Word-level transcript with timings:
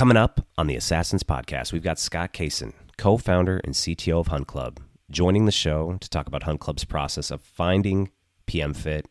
Coming 0.00 0.16
up 0.16 0.46
on 0.56 0.66
the 0.66 0.76
Assassins 0.76 1.22
podcast, 1.22 1.74
we've 1.74 1.82
got 1.82 1.98
Scott 1.98 2.32
Kacyn, 2.32 2.72
co 2.96 3.18
founder 3.18 3.60
and 3.64 3.74
CTO 3.74 4.20
of 4.20 4.28
Hunt 4.28 4.46
Club, 4.46 4.80
joining 5.10 5.44
the 5.44 5.52
show 5.52 5.98
to 6.00 6.08
talk 6.08 6.26
about 6.26 6.44
Hunt 6.44 6.58
Club's 6.58 6.84
process 6.84 7.30
of 7.30 7.42
finding 7.42 8.10
PM 8.46 8.72
Fit, 8.72 9.06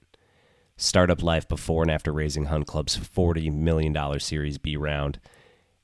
startup 0.77 1.21
life 1.21 1.47
before 1.47 1.83
and 1.83 1.91
after 1.91 2.11
raising 2.11 2.45
Hunt 2.45 2.65
Club's 2.65 2.97
$40 2.97 3.53
million 3.53 4.19
Series 4.19 4.57
B 4.57 4.75
round, 4.77 5.19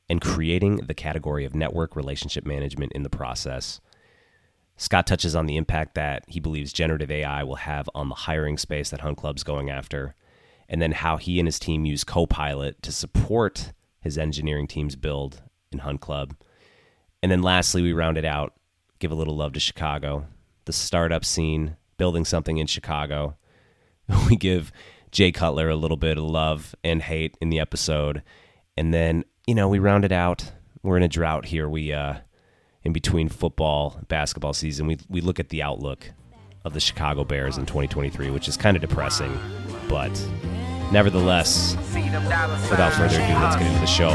and 0.10 0.22
creating 0.22 0.78
the 0.78 0.96
category 0.96 1.46
of 1.46 1.54
network 1.54 1.96
relationship 1.96 2.44
management 2.44 2.92
in 2.94 3.04
the 3.04 3.10
process. 3.12 3.80
Scott 4.76 5.06
touches 5.06 5.36
on 5.36 5.46
the 5.46 5.58
impact 5.58 5.94
that 5.94 6.24
he 6.28 6.40
believes 6.40 6.74
generative 6.74 7.12
AI 7.12 7.44
will 7.44 7.58
have 7.58 7.88
on 7.94 8.10
the 8.10 8.16
hiring 8.16 8.58
space 8.58 8.90
that 8.90 9.02
Hunt 9.02 9.20
Club's 9.20 9.44
going 9.44 9.70
after, 9.70 10.16
and 10.68 10.82
then 10.82 10.94
how 10.94 11.18
he 11.18 11.38
and 11.38 11.48
his 11.48 11.60
team 11.60 11.86
use 11.86 12.04
Copilot 12.04 12.82
to 12.82 12.92
support 12.92 13.72
his 14.06 14.20
engineering 14.20 14.68
team's 14.68 14.96
build 14.96 15.42
in 15.72 15.80
Hunt 15.80 16.00
Club. 16.00 16.36
And 17.24 17.32
then 17.32 17.42
lastly, 17.42 17.82
we 17.82 17.92
round 17.92 18.20
it 18.20 18.24
out, 18.24 18.54
give 19.00 19.12
a 19.12 19.16
little 19.16 19.36
love 19.36 19.54
to 19.54 19.60
Chicago, 19.60 20.28
the 20.66 20.74
startup 20.74 21.26
scene, 21.26 21.76
building 21.98 22.24
something 22.24 22.58
in 22.58 22.68
Chicago. 22.68 23.36
We 24.30 24.36
give 24.36 24.72
Jay 25.12 25.32
Cutler 25.32 25.68
a 25.68 25.76
little 25.76 25.98
bit 25.98 26.20
of 26.20 26.24
love 26.24 26.76
and 26.84 27.02
hate 27.02 27.36
in 27.42 27.50
the 27.50 27.60
episode. 27.60 28.22
And 28.78 28.94
then, 28.94 29.26
you 29.48 29.56
know, 29.56 29.68
we 29.68 29.80
round 29.80 30.06
it 30.06 30.12
out. 30.12 30.52
We're 30.84 30.98
in 30.98 31.04
a 31.04 31.08
drought 31.08 31.46
here. 31.46 31.68
We 31.68 31.92
uh 31.92 32.18
in 32.84 32.94
between 32.94 33.30
football 33.30 34.00
basketball 34.08 34.54
season, 34.54 34.86
we 34.86 35.00
we 35.10 35.22
look 35.22 35.40
at 35.40 35.50
the 35.50 35.64
outlook 35.64 36.12
of 36.64 36.76
the 36.76 36.80
Chicago 36.80 37.24
Bears 37.24 37.58
in 37.58 37.66
2023, 37.66 38.30
which 38.30 38.48
is 38.48 38.58
kind 38.58 38.78
of 38.78 38.82
depressing, 38.82 39.36
but 39.90 40.12
nevertheless, 40.92 41.76
without 42.70 42.94
further 42.94 43.16
ado, 43.16 43.34
let's 43.42 43.56
get 43.56 43.68
into 43.68 43.80
the 43.80 43.86
show. 43.86 44.10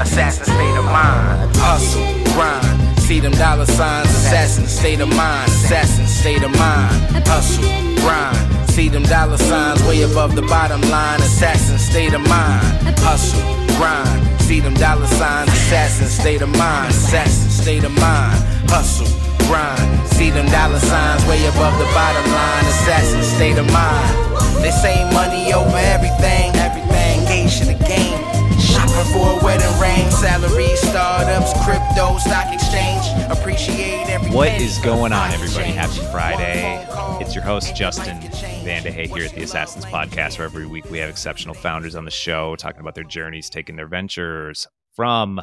Assassin 0.00 0.44
state 0.44 0.76
of 0.76 0.84
mind, 0.84 1.56
hustle, 1.56 2.02
grind. 2.34 2.98
See 2.98 3.20
them 3.20 3.32
dollar 3.32 3.66
signs, 3.66 4.08
assassin 4.08 4.66
state 4.66 5.00
of 5.00 5.08
mind, 5.08 5.48
assassin 5.50 6.06
state 6.06 6.42
of 6.42 6.50
mind, 6.58 7.26
hustle, 7.26 7.64
grind. 8.00 8.70
See 8.70 8.88
them 8.88 9.04
dollar 9.04 9.36
signs 9.36 9.82
way 9.84 10.02
above 10.02 10.34
the 10.34 10.42
bottom 10.42 10.80
line, 10.90 11.20
assassin 11.20 11.78
state 11.78 12.12
of 12.12 12.22
mind, 12.28 12.98
hustle, 13.00 13.40
grind. 13.76 14.40
See 14.40 14.60
them 14.60 14.74
dollar 14.74 15.06
signs, 15.06 15.48
assassin 15.50 16.06
state 16.06 16.42
of 16.42 16.48
mind, 16.58 16.90
assassin 16.90 17.50
state 17.50 17.84
of 17.84 17.92
mind, 17.92 18.42
hustle, 18.68 19.06
grind. 19.46 20.06
See 20.08 20.30
them 20.30 20.46
dollar 20.46 20.80
signs 20.80 21.24
way 21.26 21.44
above 21.46 21.78
the 21.78 21.86
bottom 21.94 22.26
line, 22.32 22.63
assassin 22.84 23.22
state 23.22 23.56
of 23.56 23.64
mind. 23.72 24.62
They 24.62 24.70
say 24.70 25.08
money 25.14 25.54
over 25.54 25.74
everything, 25.74 26.54
everything, 26.56 27.24
gauge 27.24 27.58
to 27.60 27.64
the 27.64 27.82
game. 27.88 28.20
Shopping 28.60 29.10
for 29.10 29.40
a 29.40 29.42
wedding 29.42 29.80
ring, 29.80 30.10
salary, 30.10 30.76
startups, 30.76 31.54
crypto, 31.64 32.18
stock 32.18 32.52
exchange. 32.52 33.06
Appreciate 33.30 34.10
every 34.10 34.30
What 34.30 34.52
is 34.60 34.78
going 34.80 35.14
on, 35.14 35.30
everybody? 35.30 35.70
Happy 35.70 36.00
Friday. 36.12 36.86
It's 37.22 37.34
your 37.34 37.42
host, 37.42 37.74
Justin 37.74 38.18
Vandehay, 38.18 39.06
here 39.06 39.24
at 39.24 39.34
the 39.34 39.44
Assassins 39.44 39.86
Podcast, 39.86 40.36
where 40.36 40.44
every 40.44 40.66
week 40.66 40.90
we 40.90 40.98
have 40.98 41.08
exceptional 41.08 41.54
founders 41.54 41.94
on 41.94 42.04
the 42.04 42.10
show 42.10 42.54
talking 42.54 42.82
about 42.82 42.94
their 42.94 43.04
journeys, 43.04 43.48
taking 43.48 43.76
their 43.76 43.88
ventures 43.88 44.66
from 44.94 45.40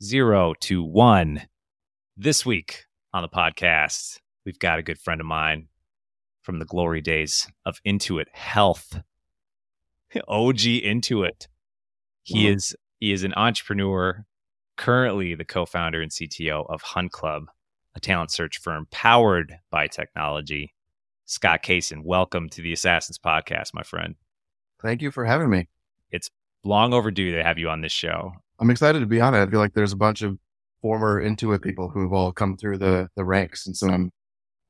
zero 0.00 0.54
to 0.60 0.84
one. 0.84 1.48
This 2.16 2.46
week 2.46 2.84
on 3.12 3.22
the 3.22 3.28
podcast, 3.28 4.20
we've 4.44 4.60
got 4.60 4.78
a 4.78 4.84
good 4.84 5.00
friend 5.00 5.20
of 5.20 5.26
mine 5.26 5.66
from 6.46 6.60
the 6.60 6.64
glory 6.64 7.00
days 7.00 7.48
of 7.66 7.82
Intuit 7.84 8.26
Health, 8.32 9.00
OG 10.28 10.58
Intuit. 10.58 11.48
He 12.22 12.44
mm-hmm. 12.44 12.54
is 12.54 12.76
he 13.00 13.12
is 13.12 13.24
an 13.24 13.34
entrepreneur, 13.36 14.24
currently 14.76 15.34
the 15.34 15.44
co-founder 15.44 16.00
and 16.00 16.10
CTO 16.10 16.64
of 16.70 16.80
Hunt 16.82 17.10
Club, 17.10 17.46
a 17.96 18.00
talent 18.00 18.30
search 18.30 18.58
firm 18.58 18.86
powered 18.92 19.58
by 19.70 19.88
technology. 19.88 20.72
Scott 21.24 21.64
Kacyn, 21.64 22.04
welcome 22.04 22.48
to 22.50 22.62
the 22.62 22.72
Assassins 22.72 23.18
Podcast, 23.18 23.74
my 23.74 23.82
friend. 23.82 24.14
Thank 24.80 25.02
you 25.02 25.10
for 25.10 25.24
having 25.24 25.50
me. 25.50 25.68
It's 26.12 26.30
long 26.64 26.94
overdue 26.94 27.34
to 27.34 27.42
have 27.42 27.58
you 27.58 27.68
on 27.68 27.80
this 27.80 27.90
show. 27.90 28.30
I'm 28.60 28.70
excited 28.70 29.00
to 29.00 29.06
be 29.06 29.20
on 29.20 29.34
it. 29.34 29.42
I 29.42 29.50
feel 29.50 29.58
like 29.58 29.74
there's 29.74 29.92
a 29.92 29.96
bunch 29.96 30.22
of 30.22 30.38
former 30.80 31.20
Intuit 31.20 31.62
people 31.62 31.88
who've 31.88 32.12
all 32.12 32.30
come 32.30 32.56
through 32.56 32.78
the 32.78 33.08
the 33.16 33.24
ranks, 33.24 33.66
and 33.66 33.76
so 33.76 33.88
I'm 33.88 34.12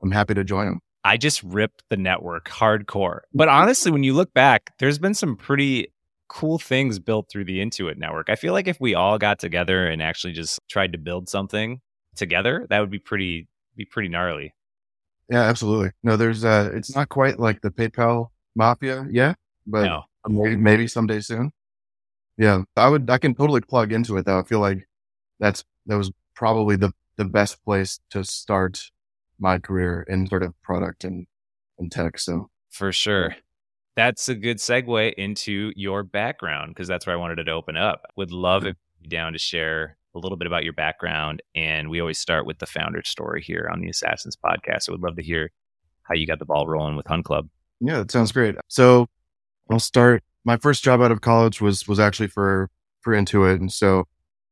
I'm 0.02 0.10
happy 0.10 0.32
to 0.32 0.42
join 0.42 0.66
them. 0.66 0.80
I 1.06 1.16
just 1.16 1.40
ripped 1.44 1.84
the 1.88 1.96
network 1.96 2.48
hardcore. 2.48 3.20
But 3.32 3.46
honestly, 3.46 3.92
when 3.92 4.02
you 4.02 4.12
look 4.12 4.34
back, 4.34 4.72
there's 4.80 4.98
been 4.98 5.14
some 5.14 5.36
pretty 5.36 5.92
cool 6.28 6.58
things 6.58 6.98
built 6.98 7.28
through 7.30 7.44
the 7.44 7.60
Intuit 7.60 7.96
network. 7.96 8.28
I 8.28 8.34
feel 8.34 8.52
like 8.52 8.66
if 8.66 8.80
we 8.80 8.96
all 8.96 9.16
got 9.16 9.38
together 9.38 9.86
and 9.86 10.02
actually 10.02 10.32
just 10.32 10.58
tried 10.68 10.90
to 10.92 10.98
build 10.98 11.28
something 11.28 11.80
together, 12.16 12.66
that 12.70 12.80
would 12.80 12.90
be 12.90 12.98
pretty 12.98 13.46
be 13.76 13.84
pretty 13.84 14.08
gnarly. 14.08 14.52
Yeah, 15.30 15.42
absolutely. 15.42 15.92
No, 16.02 16.16
there's 16.16 16.44
uh, 16.44 16.72
it's 16.74 16.96
not 16.96 17.08
quite 17.08 17.38
like 17.38 17.60
the 17.60 17.70
PayPal 17.70 18.30
mafia 18.56 19.06
yet, 19.08 19.36
but 19.64 19.84
no. 19.84 20.02
maybe, 20.28 20.56
maybe 20.56 20.88
someday 20.88 21.20
soon. 21.20 21.52
Yeah, 22.36 22.62
I 22.76 22.88
would. 22.88 23.08
I 23.08 23.18
can 23.18 23.36
totally 23.36 23.60
plug 23.60 23.92
into 23.92 24.16
it 24.16 24.26
though. 24.26 24.40
I 24.40 24.42
feel 24.42 24.58
like 24.58 24.88
that's 25.38 25.64
that 25.86 25.96
was 25.96 26.10
probably 26.34 26.74
the 26.74 26.90
the 27.16 27.24
best 27.24 27.64
place 27.64 28.00
to 28.10 28.24
start 28.24 28.90
my 29.38 29.58
career 29.58 30.04
in 30.08 30.26
sort 30.26 30.42
of 30.42 30.60
product 30.62 31.04
and 31.04 31.26
and 31.78 31.90
tech. 31.90 32.18
So 32.18 32.50
For 32.70 32.92
sure. 32.92 33.36
That's 33.96 34.28
a 34.28 34.34
good 34.34 34.58
segue 34.58 35.14
into 35.14 35.72
your 35.74 36.02
background 36.02 36.74
because 36.74 36.88
that's 36.88 37.06
where 37.06 37.16
I 37.16 37.18
wanted 37.18 37.44
to 37.44 37.50
open 37.52 37.76
up. 37.76 38.02
Would 38.16 38.30
love 38.30 38.62
mm-hmm. 38.62 38.70
if 38.70 38.76
you'd 39.00 39.10
be 39.10 39.16
down 39.16 39.32
to 39.32 39.38
share 39.38 39.96
a 40.14 40.18
little 40.18 40.36
bit 40.36 40.46
about 40.46 40.64
your 40.64 40.72
background. 40.72 41.42
And 41.54 41.88
we 41.88 42.00
always 42.00 42.18
start 42.18 42.46
with 42.46 42.58
the 42.58 42.66
founder 42.66 43.02
story 43.04 43.42
here 43.42 43.68
on 43.72 43.80
the 43.80 43.88
Assassins 43.88 44.36
podcast. 44.36 44.82
So 44.82 44.92
would 44.92 45.02
love 45.02 45.16
to 45.16 45.22
hear 45.22 45.50
how 46.02 46.14
you 46.14 46.26
got 46.26 46.38
the 46.38 46.44
ball 46.44 46.66
rolling 46.66 46.96
with 46.96 47.06
Hunt 47.06 47.24
Club. 47.24 47.48
Yeah, 47.80 47.98
that 47.98 48.10
sounds 48.10 48.32
great. 48.32 48.56
So 48.68 49.06
I'll 49.70 49.80
start. 49.80 50.22
My 50.44 50.56
first 50.56 50.84
job 50.84 51.00
out 51.00 51.12
of 51.12 51.20
college 51.20 51.60
was 51.60 51.88
was 51.88 51.98
actually 51.98 52.28
for 52.28 52.70
for 53.00 53.12
Intuit, 53.12 53.56
and 53.56 53.72
so 53.72 54.04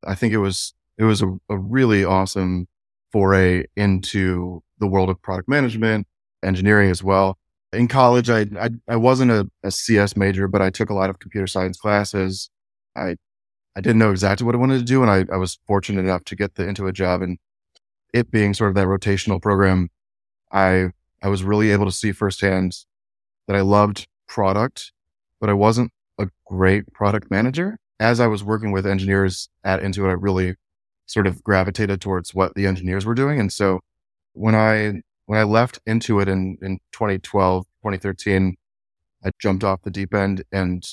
I 0.05 0.15
think 0.15 0.33
it 0.33 0.37
was 0.37 0.73
it 0.97 1.03
was 1.03 1.21
a, 1.21 1.37
a 1.49 1.57
really 1.57 2.03
awesome 2.03 2.67
foray 3.11 3.63
into 3.75 4.61
the 4.79 4.87
world 4.87 5.09
of 5.09 5.21
product 5.21 5.47
management, 5.47 6.07
engineering 6.43 6.89
as 6.89 7.03
well. 7.03 7.37
In 7.73 7.87
college, 7.87 8.29
I 8.29 8.45
I, 8.59 8.69
I 8.87 8.95
wasn't 8.95 9.31
a, 9.31 9.49
a 9.63 9.71
CS 9.71 10.15
major, 10.15 10.47
but 10.47 10.61
I 10.61 10.69
took 10.69 10.89
a 10.89 10.93
lot 10.93 11.09
of 11.09 11.19
computer 11.19 11.47
science 11.47 11.77
classes. 11.77 12.49
I 12.95 13.15
I 13.75 13.81
didn't 13.81 13.99
know 13.99 14.11
exactly 14.11 14.45
what 14.45 14.55
I 14.55 14.59
wanted 14.59 14.79
to 14.79 14.85
do, 14.85 15.01
and 15.01 15.11
I, 15.11 15.25
I 15.33 15.37
was 15.37 15.59
fortunate 15.67 16.01
enough 16.01 16.23
to 16.25 16.35
get 16.35 16.55
the 16.55 16.67
a 16.67 16.91
job, 16.93 17.21
and 17.21 17.37
it 18.13 18.31
being 18.31 18.53
sort 18.53 18.69
of 18.69 18.75
that 18.75 18.87
rotational 18.87 19.41
program, 19.41 19.89
I 20.51 20.91
I 21.21 21.27
was 21.27 21.43
really 21.43 21.71
able 21.71 21.85
to 21.85 21.91
see 21.91 22.11
firsthand 22.11 22.77
that 23.47 23.55
I 23.55 23.61
loved 23.61 24.07
product, 24.27 24.91
but 25.39 25.49
I 25.49 25.53
wasn't 25.53 25.91
a 26.17 26.29
great 26.45 26.91
product 26.93 27.29
manager. 27.29 27.77
As 27.99 28.19
I 28.19 28.27
was 28.27 28.43
working 28.43 28.71
with 28.71 28.85
engineers 28.85 29.49
at 29.63 29.81
Intuit, 29.81 30.09
I 30.09 30.13
really 30.13 30.55
sort 31.05 31.27
of 31.27 31.43
gravitated 31.43 32.01
towards 32.01 32.33
what 32.33 32.55
the 32.55 32.65
engineers 32.65 33.05
were 33.05 33.13
doing. 33.13 33.39
And 33.39 33.51
so 33.51 33.79
when 34.35 34.55
I, 34.55 35.01
when 35.25 35.39
I 35.39 35.43
left 35.43 35.79
Intuit 35.87 36.27
in, 36.27 36.57
in 36.61 36.79
2012, 36.91 37.63
2013, 37.63 38.55
I 39.23 39.31
jumped 39.39 39.63
off 39.63 39.81
the 39.81 39.89
deep 39.89 40.13
end 40.13 40.43
and 40.51 40.85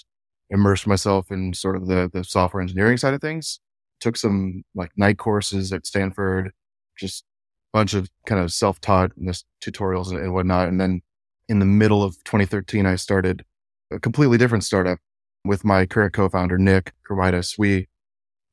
immersed 0.48 0.86
myself 0.86 1.30
in 1.30 1.53
sort 1.53 1.76
of 1.76 1.86
the, 1.86 2.10
the 2.12 2.25
software 2.25 2.60
engineering 2.60 2.97
side 2.97 3.14
of 3.14 3.20
things. 3.20 3.60
Took 4.00 4.16
some 4.16 4.62
like 4.75 4.91
night 4.97 5.19
courses 5.19 5.72
at 5.72 5.86
Stanford, 5.86 6.53
just 6.98 7.25
a 7.72 7.78
bunch 7.78 7.94
of 7.94 8.08
kind 8.26 8.41
of 8.41 8.53
self-taught 8.53 9.12
this 9.16 9.44
tutorials 9.62 10.10
and, 10.10 10.19
and 10.19 10.32
whatnot. 10.32 10.69
And 10.69 10.80
then 10.80 11.03
in 11.48 11.59
the 11.59 11.66
middle 11.66 12.03
of 12.03 12.16
2013, 12.24 12.86
I 12.86 12.97
started 12.97 13.44
a 13.91 13.98
completely 13.98 14.38
different 14.38 14.64
startup 14.64 14.98
with 15.44 15.64
my 15.64 15.86
current 15.86 16.12
co-founder, 16.12 16.59
Nick 16.59 16.92
Kermitis. 17.06 17.59
We, 17.59 17.88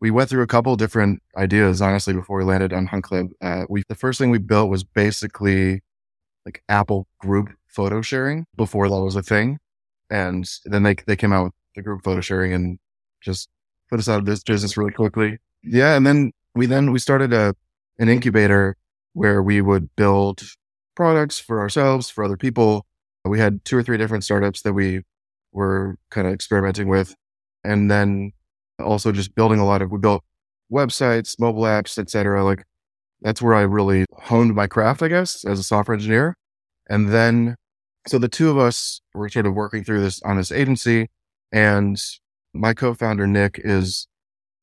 we 0.01 0.11
went 0.11 0.29
through 0.29 0.43
a 0.43 0.47
couple 0.47 0.75
different 0.75 1.21
ideas, 1.35 1.81
honestly, 1.81 2.13
before 2.13 2.37
we 2.37 2.45
landed 2.45 2.71
on 2.71 2.87
Hunt 2.87 3.03
Club. 3.03 3.27
Uh, 3.41 3.65
we, 3.67 3.83
the 3.89 3.95
first 3.95 4.19
thing 4.19 4.29
we 4.29 4.37
built 4.37 4.69
was 4.69 4.83
basically 4.83 5.81
like 6.45 6.63
Apple 6.69 7.07
group 7.19 7.49
photo 7.67 8.01
sharing 8.01 8.45
before 8.55 8.87
that 8.87 8.95
was 8.95 9.15
a 9.15 9.23
thing. 9.23 9.59
And 10.09 10.49
then 10.65 10.83
they, 10.83 10.95
they 11.05 11.15
came 11.15 11.33
out 11.33 11.45
with 11.45 11.53
the 11.75 11.81
group 11.81 12.03
photo 12.03 12.21
sharing 12.21 12.53
and 12.53 12.79
just 13.21 13.49
put 13.89 13.99
us 13.99 14.07
out 14.07 14.19
of 14.19 14.25
this 14.25 14.41
business 14.41 14.77
really 14.77 14.91
quickly. 14.91 15.37
Yeah. 15.63 15.95
And 15.95 16.07
then 16.07 16.31
we, 16.55 16.65
then 16.65 16.91
we 16.91 16.99
started 16.99 17.33
a, 17.33 17.53
an 17.99 18.09
incubator 18.09 18.77
where 19.13 19.43
we 19.43 19.61
would 19.61 19.93
build 19.95 20.41
products 20.95 21.39
for 21.39 21.59
ourselves, 21.59 22.09
for 22.09 22.23
other 22.23 22.37
people. 22.37 22.85
We 23.25 23.39
had 23.39 23.65
two 23.65 23.77
or 23.77 23.83
three 23.83 23.97
different 23.97 24.23
startups 24.23 24.61
that 24.61 24.73
we 24.73 25.01
were 25.51 25.97
kind 26.09 26.25
of 26.25 26.33
experimenting 26.33 26.87
with. 26.87 27.15
And 27.63 27.91
then 27.91 28.31
also 28.79 29.11
just 29.11 29.35
building 29.35 29.59
a 29.59 29.65
lot 29.65 29.81
of, 29.81 29.91
we 29.91 29.99
built 29.99 30.23
websites, 30.71 31.39
mobile 31.39 31.63
apps, 31.63 31.97
etc. 31.97 32.43
Like 32.43 32.65
that's 33.21 33.41
where 33.41 33.55
I 33.55 33.61
really 33.61 34.05
honed 34.17 34.55
my 34.55 34.67
craft, 34.67 35.03
I 35.03 35.07
guess, 35.07 35.45
as 35.45 35.59
a 35.59 35.63
software 35.63 35.95
engineer. 35.95 36.35
And 36.89 37.09
then, 37.09 37.55
so 38.07 38.17
the 38.17 38.29
two 38.29 38.49
of 38.49 38.57
us 38.57 39.01
were 39.13 39.29
sort 39.29 39.45
of 39.45 39.53
working 39.53 39.83
through 39.83 40.01
this 40.01 40.21
on 40.23 40.37
this 40.37 40.51
agency 40.51 41.07
and 41.51 42.01
my 42.53 42.73
co-founder 42.73 43.27
Nick 43.27 43.59
is 43.63 44.07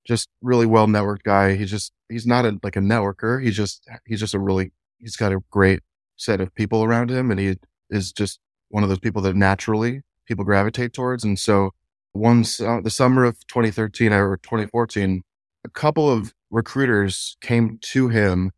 just 0.06 0.28
really 0.40 0.66
well 0.66 0.86
networked 0.86 1.22
guy. 1.24 1.56
He's 1.56 1.70
just 1.70 1.92
he's 2.08 2.26
not 2.26 2.44
a, 2.44 2.58
like 2.62 2.76
a 2.76 2.80
networker. 2.80 3.42
He's 3.42 3.56
just 3.56 3.88
he's 4.04 4.20
just 4.20 4.34
a 4.34 4.38
really 4.38 4.72
he's 4.98 5.16
got 5.16 5.32
a 5.32 5.40
great 5.50 5.80
set 6.16 6.40
of 6.40 6.54
people 6.54 6.84
around 6.84 7.10
him, 7.10 7.30
and 7.30 7.40
he 7.40 7.56
is 7.90 8.12
just 8.12 8.38
one 8.68 8.82
of 8.82 8.88
those 8.88 8.98
people 8.98 9.22
that 9.22 9.36
naturally 9.36 10.02
people 10.26 10.44
gravitate 10.44 10.92
towards. 10.92 11.24
And 11.24 11.38
so, 11.38 11.70
once 12.16 12.60
uh, 12.60 12.80
the 12.82 12.90
summer 12.90 13.24
of 13.24 13.46
2013 13.46 14.12
or 14.12 14.36
2014, 14.38 15.22
a 15.64 15.68
couple 15.70 16.10
of 16.10 16.34
recruiters 16.50 17.36
came 17.40 17.78
to 17.82 18.08
him 18.08 18.52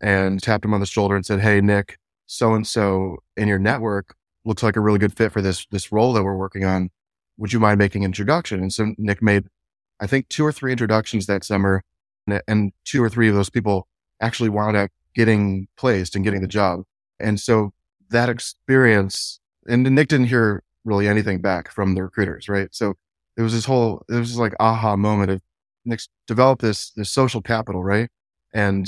and 0.00 0.42
tapped 0.42 0.64
him 0.64 0.74
on 0.74 0.80
the 0.80 0.86
shoulder 0.86 1.16
and 1.16 1.24
said, 1.24 1.40
"Hey, 1.40 1.60
Nick, 1.60 1.98
so 2.26 2.54
and 2.54 2.66
so 2.66 3.18
in 3.36 3.48
your 3.48 3.58
network 3.58 4.14
looks 4.44 4.62
like 4.62 4.76
a 4.76 4.80
really 4.80 4.98
good 4.98 5.16
fit 5.16 5.32
for 5.32 5.40
this 5.40 5.66
this 5.70 5.92
role 5.92 6.12
that 6.14 6.24
we're 6.24 6.36
working 6.36 6.64
on. 6.64 6.90
Would 7.38 7.52
you 7.52 7.60
mind 7.60 7.78
making 7.78 8.04
an 8.04 8.10
introduction?" 8.10 8.60
And 8.60 8.72
so 8.72 8.94
Nick 8.98 9.22
made, 9.22 9.44
I 10.00 10.06
think, 10.06 10.28
two 10.28 10.44
or 10.44 10.52
three 10.52 10.72
introductions 10.72 11.26
that 11.26 11.44
summer, 11.44 11.82
and, 12.26 12.42
and 12.48 12.72
two 12.84 13.02
or 13.02 13.08
three 13.08 13.28
of 13.28 13.34
those 13.34 13.50
people 13.50 13.88
actually 14.20 14.48
wound 14.48 14.76
up 14.76 14.90
getting 15.14 15.68
placed 15.76 16.14
and 16.14 16.24
getting 16.24 16.40
the 16.40 16.48
job. 16.48 16.82
And 17.20 17.40
so 17.40 17.72
that 18.10 18.28
experience, 18.28 19.40
and 19.66 19.82
Nick 19.84 20.08
didn't 20.08 20.26
hear 20.26 20.62
really 20.84 21.08
anything 21.08 21.40
back 21.40 21.70
from 21.70 21.94
the 21.94 22.02
recruiters, 22.02 22.48
right? 22.48 22.68
So 22.72 22.94
it 23.36 23.42
was 23.42 23.52
this 23.52 23.64
whole, 23.64 24.04
it 24.08 24.14
was 24.14 24.38
like 24.38 24.54
aha 24.60 24.96
moment 24.96 25.30
of 25.30 25.40
Nick's 25.84 26.08
developed 26.26 26.62
this 26.62 26.90
this 26.92 27.10
social 27.10 27.42
capital, 27.42 27.82
right? 27.82 28.08
And 28.52 28.86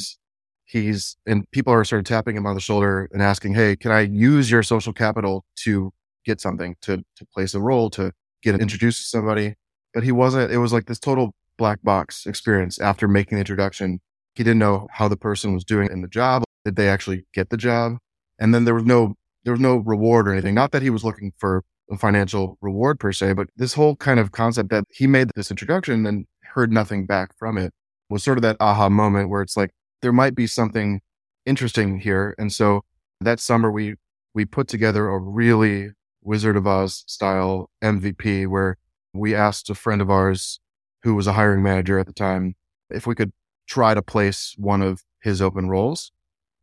he's 0.65 1.17
and 1.27 1.51
people 1.51 1.73
are 1.73 1.85
sort 1.85 2.01
of 2.01 2.05
tapping 2.07 2.37
him 2.37 2.47
on 2.47 2.55
the 2.55 2.61
shoulder 2.61 3.09
and 3.13 3.23
asking, 3.23 3.55
"Hey, 3.55 3.77
can 3.77 3.91
I 3.91 4.01
use 4.01 4.51
your 4.51 4.63
social 4.63 4.93
capital 4.93 5.45
to 5.57 5.93
get 6.25 6.41
something, 6.41 6.77
to 6.83 6.99
to 7.17 7.27
place 7.35 7.55
a 7.55 7.61
role, 7.61 7.91
to 7.91 8.13
get 8.43 8.61
introduced 8.61 9.03
to 9.03 9.09
somebody?" 9.09 9.55
But 9.95 10.05
he 10.05 10.13
wasn't. 10.13 10.53
It 10.53 10.59
was 10.59 10.73
like 10.73 10.87
this 10.87 10.99
total 10.99 11.35
black 11.59 11.83
box 11.83 12.27
experience 12.27 12.79
after 12.79 13.09
making 13.09 13.37
the 13.37 13.41
introduction. 13.41 14.01
He 14.35 14.45
didn't 14.45 14.59
know 14.59 14.89
how 14.93 15.09
the 15.09 15.17
person 15.17 15.55
was 15.55 15.65
doing 15.65 15.91
in 15.91 16.03
the 16.03 16.09
job. 16.09 16.45
Did 16.65 16.77
they 16.77 16.89
actually 16.89 17.27
get 17.33 17.51
the 17.51 17.57
job? 17.57 17.99
And 18.39 18.55
then 18.55 18.65
there 18.65 18.75
was 18.75 18.85
no 18.85 19.15
there 19.45 19.53
was 19.53 19.61
no 19.61 19.77
reward 19.77 20.29
or 20.29 20.33
anything. 20.33 20.55
Not 20.55 20.73
that 20.73 20.83
he 20.83 20.91
was 20.91 21.05
looking 21.05 21.33
for 21.39 21.63
financial 21.99 22.59
reward 22.61 22.99
per 22.99 23.13
se, 23.13 23.35
but 23.35 23.49
this 23.57 23.75
whole 23.75 23.97
kind 23.97 24.19
of 24.19 24.33
concept 24.33 24.71
that 24.71 24.85
he 24.91 25.07
made 25.07 25.31
this 25.37 25.51
introduction 25.51 26.05
and 26.07 26.27
heard 26.43 26.73
nothing 26.73 27.07
back 27.07 27.37
from 27.39 27.57
it 27.57 27.73
was 28.09 28.25
sort 28.25 28.39
of 28.39 28.43
that 28.43 28.57
aha 28.61 28.89
moment 28.89 29.29
where 29.29 29.43
it's 29.43 29.57
like 29.57 29.71
there 30.03 30.13
might 30.13 30.35
be 30.35 30.47
something 30.47 31.01
interesting 31.45 32.01
here. 32.01 32.35
And 32.39 32.53
so 32.53 32.83
that 33.21 33.41
summer 33.41 33.71
we 33.71 33.95
we 34.35 34.45
put 34.45 34.69
together 34.69 35.09
a 35.09 35.19
really 35.19 35.91
Wizard 36.23 36.57
of 36.57 36.67
Oz 36.67 37.05
style 37.07 37.71
MVP 37.83 38.47
where 38.49 38.77
we 39.15 39.35
asked 39.35 39.71
a 39.71 39.75
friend 39.75 40.03
of 40.03 40.11
ours 40.11 40.61
who 41.03 41.15
was 41.15 41.27
a 41.27 41.33
hiring 41.33 41.63
manager 41.63 41.99
at 41.99 42.07
the 42.07 42.13
time 42.13 42.55
if 42.91 43.07
we 43.07 43.15
could 43.15 43.33
try 43.69 43.95
to 43.95 44.03
place 44.03 44.55
one 44.59 44.83
of 44.83 45.03
his 45.23 45.41
open 45.41 45.69
roles. 45.69 46.13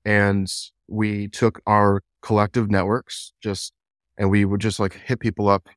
And 0.05 0.51
we 0.87 1.29
took 1.29 1.61
our 1.65 2.03
collective 2.21 2.69
networks 2.69 3.33
just 3.41 3.73
and 4.17 4.29
we 4.29 4.45
would 4.45 4.61
just 4.61 4.79
like 4.79 4.93
hit 4.93 5.19
people 5.19 5.49
up 5.49 5.67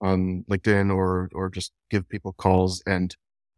on 0.00 0.44
LinkedIn 0.50 0.94
or 0.94 1.30
or 1.34 1.50
just 1.50 1.72
give 1.90 2.08
people 2.08 2.32
calls 2.32 2.82
and 2.86 3.16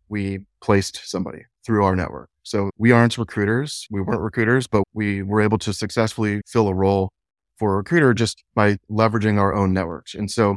we 0.09 0.41
placed 0.63 1.01
somebody 1.05 1.43
through 1.65 1.85
our 1.85 1.97
network. 1.97 2.31
So 2.43 2.71
we 2.79 2.93
aren't 2.93 3.19
recruiters. 3.19 3.89
We 3.91 4.01
weren't 4.01 4.21
recruiters, 4.21 4.69
but 4.69 4.85
we 4.95 5.23
were 5.23 5.41
able 5.41 5.59
to 5.59 5.73
successfully 5.73 6.43
fill 6.47 6.69
a 6.69 6.75
role 6.75 7.11
for 7.59 7.75
a 7.75 7.77
recruiter 7.79 8.15
just 8.15 8.45
by 8.55 8.77
leveraging 8.89 9.39
our 9.39 9.53
own 9.55 9.73
networks. 9.73 10.15
And 10.15 10.31
so 10.31 10.57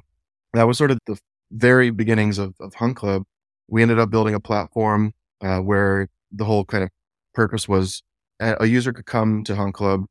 that 0.53 0.67
was 0.67 0.77
sort 0.77 0.91
of 0.91 0.99
the 1.07 1.17
very 1.51 1.89
beginnings 1.89 2.37
of, 2.37 2.53
of 2.59 2.75
Hunt 2.75 2.95
Club. 2.95 3.23
We 3.67 3.81
ended 3.81 3.97
up 3.97 4.11
building 4.11 4.35
a 4.35 4.39
platform 4.39 5.13
uh, 5.41 5.59
where 5.59 6.09
the 6.31 6.45
whole 6.45 6.65
kind 6.65 6.83
of 6.83 6.89
purpose 7.33 7.67
was 7.67 8.03
a 8.39 8.65
user 8.65 8.93
could 8.93 9.05
come 9.05 9.43
to 9.43 9.55
Hunt 9.55 9.73
Club, 9.73 10.05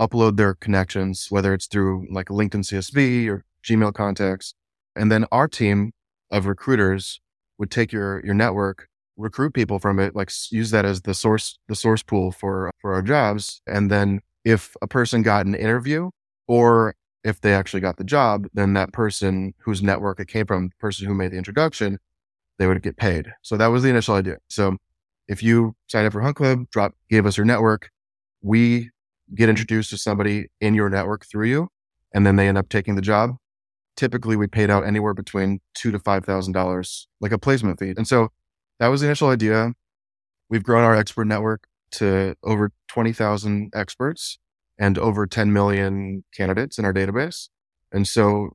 upload 0.00 0.36
their 0.36 0.54
connections, 0.54 1.28
whether 1.30 1.54
it's 1.54 1.66
through 1.66 2.06
like 2.10 2.26
LinkedIn 2.26 2.64
CSV 2.64 3.28
or 3.28 3.44
Gmail 3.64 3.94
contacts. 3.94 4.54
And 4.94 5.10
then 5.10 5.26
our 5.32 5.48
team 5.48 5.92
of 6.30 6.46
recruiters 6.46 7.20
would 7.58 7.70
take 7.70 7.92
your, 7.92 8.24
your 8.24 8.34
network, 8.34 8.88
recruit 9.16 9.54
people 9.54 9.78
from 9.78 9.98
it, 9.98 10.14
like 10.14 10.30
use 10.50 10.70
that 10.70 10.84
as 10.84 11.02
the 11.02 11.14
source, 11.14 11.58
the 11.68 11.74
source 11.74 12.02
pool 12.02 12.32
for, 12.32 12.70
for 12.80 12.94
our 12.94 13.02
jobs. 13.02 13.62
And 13.66 13.90
then 13.90 14.20
if 14.44 14.76
a 14.82 14.86
person 14.86 15.22
got 15.22 15.46
an 15.46 15.54
interview 15.54 16.10
or 16.46 16.94
if 17.24 17.40
they 17.40 17.52
actually 17.52 17.80
got 17.80 17.96
the 17.96 18.04
job, 18.04 18.46
then 18.54 18.74
that 18.74 18.92
person 18.92 19.54
whose 19.58 19.82
network 19.82 20.20
it 20.20 20.28
came 20.28 20.46
from, 20.46 20.68
the 20.68 20.76
person 20.78 21.06
who 21.06 21.14
made 21.14 21.32
the 21.32 21.36
introduction, 21.36 21.98
they 22.58 22.66
would 22.66 22.82
get 22.82 22.96
paid. 22.96 23.26
So 23.42 23.56
that 23.56 23.66
was 23.66 23.82
the 23.82 23.88
initial 23.88 24.14
idea. 24.14 24.36
So 24.48 24.76
if 25.26 25.42
you 25.42 25.74
sign 25.88 26.06
up 26.06 26.12
for 26.12 26.20
Hunt 26.20 26.36
Club, 26.36 26.70
drop, 26.70 26.94
gave 27.10 27.26
us 27.26 27.36
your 27.36 27.46
network, 27.46 27.90
we 28.42 28.90
get 29.34 29.48
introduced 29.48 29.90
to 29.90 29.98
somebody 29.98 30.46
in 30.60 30.74
your 30.74 30.88
network 30.88 31.26
through 31.26 31.46
you, 31.46 31.68
and 32.12 32.26
then 32.26 32.36
they 32.36 32.48
end 32.48 32.58
up 32.58 32.68
taking 32.68 32.94
the 32.94 33.02
job 33.02 33.36
typically 33.96 34.36
we 34.36 34.46
paid 34.46 34.70
out 34.70 34.86
anywhere 34.86 35.14
between 35.14 35.60
two 35.74 35.90
to 35.90 35.98
five 35.98 36.24
thousand 36.24 36.52
dollars, 36.52 37.08
like 37.20 37.32
a 37.32 37.38
placement 37.38 37.78
fee. 37.78 37.94
And 37.96 38.06
so 38.06 38.28
that 38.78 38.88
was 38.88 39.00
the 39.00 39.06
initial 39.06 39.28
idea. 39.28 39.72
We've 40.48 40.62
grown 40.62 40.84
our 40.84 40.94
expert 40.94 41.24
network 41.24 41.66
to 41.92 42.36
over 42.44 42.70
twenty 42.88 43.12
thousand 43.12 43.72
experts 43.74 44.38
and 44.78 44.98
over 44.98 45.26
ten 45.26 45.52
million 45.52 46.24
candidates 46.34 46.78
in 46.78 46.84
our 46.84 46.92
database. 46.92 47.48
And 47.92 48.06
so 48.06 48.50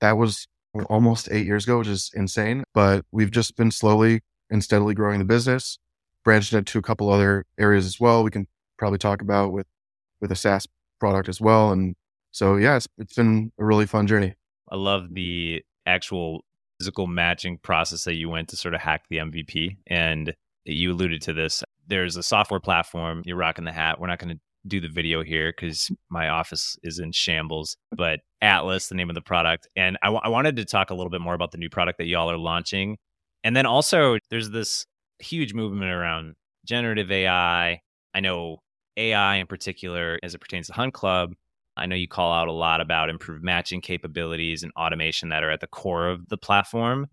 that 0.00 0.16
was 0.16 0.48
almost 0.88 1.28
eight 1.30 1.46
years 1.46 1.64
ago, 1.64 1.78
which 1.78 1.88
is 1.88 2.10
insane. 2.14 2.64
But 2.74 3.04
we've 3.12 3.30
just 3.30 3.56
been 3.56 3.70
slowly 3.70 4.20
and 4.50 4.62
steadily 4.62 4.94
growing 4.94 5.18
the 5.18 5.24
business, 5.24 5.78
branched 6.24 6.52
into 6.52 6.78
a 6.78 6.82
couple 6.82 7.10
other 7.10 7.44
areas 7.58 7.84
as 7.86 8.00
well. 8.00 8.24
We 8.24 8.30
can 8.30 8.46
probably 8.78 8.98
talk 8.98 9.20
about 9.20 9.52
with 9.52 9.66
with 10.20 10.32
a 10.32 10.36
SaaS 10.36 10.66
product 11.00 11.28
as 11.28 11.40
well. 11.40 11.72
And 11.72 11.94
so 12.32 12.56
yeah, 12.56 12.76
it's, 12.76 12.88
it's 12.98 13.14
been 13.14 13.52
a 13.58 13.64
really 13.64 13.86
fun 13.86 14.06
journey. 14.06 14.34
I 14.70 14.76
love 14.76 15.14
the 15.14 15.62
actual 15.86 16.44
physical 16.78 17.06
matching 17.06 17.58
process 17.58 18.04
that 18.04 18.14
you 18.14 18.28
went 18.28 18.48
to 18.48 18.56
sort 18.56 18.74
of 18.74 18.80
hack 18.80 19.04
the 19.08 19.18
MVP. 19.18 19.76
And 19.86 20.34
you 20.64 20.92
alluded 20.92 21.22
to 21.22 21.32
this. 21.32 21.62
There's 21.86 22.16
a 22.16 22.22
software 22.22 22.60
platform. 22.60 23.22
You're 23.24 23.36
rocking 23.36 23.64
the 23.64 23.72
hat. 23.72 24.00
We're 24.00 24.08
not 24.08 24.18
going 24.18 24.34
to 24.34 24.40
do 24.66 24.80
the 24.80 24.88
video 24.88 25.22
here 25.22 25.52
because 25.56 25.90
my 26.10 26.28
office 26.28 26.76
is 26.82 26.98
in 26.98 27.12
shambles. 27.12 27.76
But 27.96 28.20
Atlas, 28.42 28.88
the 28.88 28.96
name 28.96 29.08
of 29.08 29.14
the 29.14 29.22
product. 29.22 29.68
And 29.76 29.96
I, 30.02 30.06
w- 30.06 30.20
I 30.22 30.28
wanted 30.28 30.56
to 30.56 30.64
talk 30.64 30.90
a 30.90 30.94
little 30.94 31.10
bit 31.10 31.20
more 31.20 31.34
about 31.34 31.52
the 31.52 31.58
new 31.58 31.70
product 31.70 31.98
that 31.98 32.06
y'all 32.06 32.30
are 32.30 32.36
launching. 32.36 32.96
And 33.44 33.56
then 33.56 33.66
also, 33.66 34.18
there's 34.28 34.50
this 34.50 34.86
huge 35.20 35.54
movement 35.54 35.92
around 35.92 36.34
generative 36.64 37.12
AI. 37.12 37.80
I 38.12 38.20
know 38.20 38.58
AI 38.96 39.36
in 39.36 39.46
particular, 39.46 40.18
as 40.22 40.34
it 40.34 40.40
pertains 40.40 40.68
to 40.68 40.72
Hunt 40.72 40.94
Club, 40.94 41.34
I 41.76 41.86
know 41.86 41.96
you 41.96 42.08
call 42.08 42.32
out 42.32 42.48
a 42.48 42.52
lot 42.52 42.80
about 42.80 43.10
improved 43.10 43.44
matching 43.44 43.80
capabilities 43.80 44.62
and 44.62 44.72
automation 44.76 45.28
that 45.28 45.42
are 45.42 45.50
at 45.50 45.60
the 45.60 45.66
core 45.66 46.08
of 46.08 46.28
the 46.28 46.38
platform. 46.38 47.08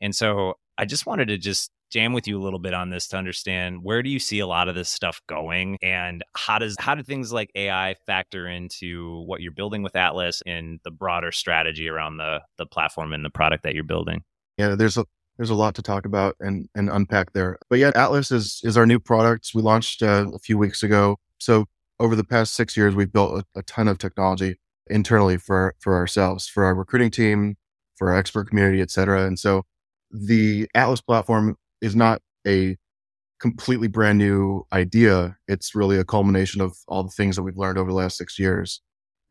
And 0.00 0.14
so 0.14 0.54
I 0.78 0.84
just 0.84 1.06
wanted 1.06 1.28
to 1.28 1.38
just 1.38 1.70
jam 1.90 2.12
with 2.12 2.26
you 2.26 2.40
a 2.40 2.42
little 2.42 2.58
bit 2.58 2.74
on 2.74 2.90
this 2.90 3.06
to 3.08 3.16
understand 3.16 3.82
where 3.82 4.02
do 4.02 4.10
you 4.10 4.18
see 4.18 4.40
a 4.40 4.46
lot 4.46 4.68
of 4.68 4.74
this 4.74 4.88
stuff 4.88 5.20
going 5.28 5.78
and 5.80 6.24
how 6.34 6.58
does 6.58 6.76
how 6.78 6.94
do 6.94 7.02
things 7.02 7.32
like 7.32 7.50
AI 7.54 7.94
factor 8.06 8.48
into 8.48 9.22
what 9.26 9.40
you're 9.40 9.52
building 9.52 9.82
with 9.82 9.94
Atlas 9.94 10.42
and 10.44 10.80
the 10.82 10.90
broader 10.90 11.30
strategy 11.30 11.88
around 11.88 12.16
the 12.16 12.40
the 12.58 12.66
platform 12.66 13.12
and 13.12 13.24
the 13.24 13.30
product 13.30 13.62
that 13.62 13.74
you're 13.74 13.84
building? 13.84 14.24
Yeah, 14.58 14.74
there's 14.74 14.96
a 14.96 15.04
there's 15.36 15.50
a 15.50 15.54
lot 15.54 15.74
to 15.74 15.82
talk 15.82 16.04
about 16.06 16.36
and 16.40 16.68
and 16.74 16.88
unpack 16.90 17.32
there. 17.32 17.58
But 17.68 17.78
yeah, 17.78 17.92
Atlas 17.94 18.30
is 18.30 18.60
is 18.64 18.76
our 18.76 18.86
new 18.86 19.00
product. 19.00 19.50
We 19.54 19.62
launched 19.62 20.02
uh, 20.02 20.26
a 20.32 20.38
few 20.38 20.58
weeks 20.58 20.82
ago. 20.82 21.16
So 21.38 21.66
over 21.98 22.16
the 22.16 22.24
past 22.24 22.54
six 22.54 22.76
years, 22.76 22.94
we've 22.94 23.12
built 23.12 23.38
a, 23.38 23.58
a 23.58 23.62
ton 23.62 23.88
of 23.88 23.98
technology 23.98 24.56
internally 24.88 25.36
for 25.36 25.74
for 25.80 25.96
ourselves, 25.96 26.48
for 26.48 26.64
our 26.64 26.74
recruiting 26.74 27.10
team, 27.10 27.56
for 27.96 28.10
our 28.10 28.18
expert 28.18 28.48
community, 28.48 28.80
et 28.80 28.90
cetera. 28.90 29.26
And 29.26 29.38
so 29.38 29.62
the 30.10 30.68
Atlas 30.74 31.00
platform 31.00 31.56
is 31.80 31.96
not 31.96 32.22
a 32.46 32.76
completely 33.40 33.88
brand 33.88 34.18
new 34.18 34.64
idea. 34.72 35.36
It's 35.48 35.74
really 35.74 35.98
a 35.98 36.04
culmination 36.04 36.60
of 36.60 36.76
all 36.86 37.02
the 37.02 37.10
things 37.10 37.36
that 37.36 37.42
we've 37.42 37.58
learned 37.58 37.78
over 37.78 37.90
the 37.90 37.96
last 37.96 38.16
six 38.16 38.38
years. 38.38 38.80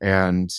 And 0.01 0.53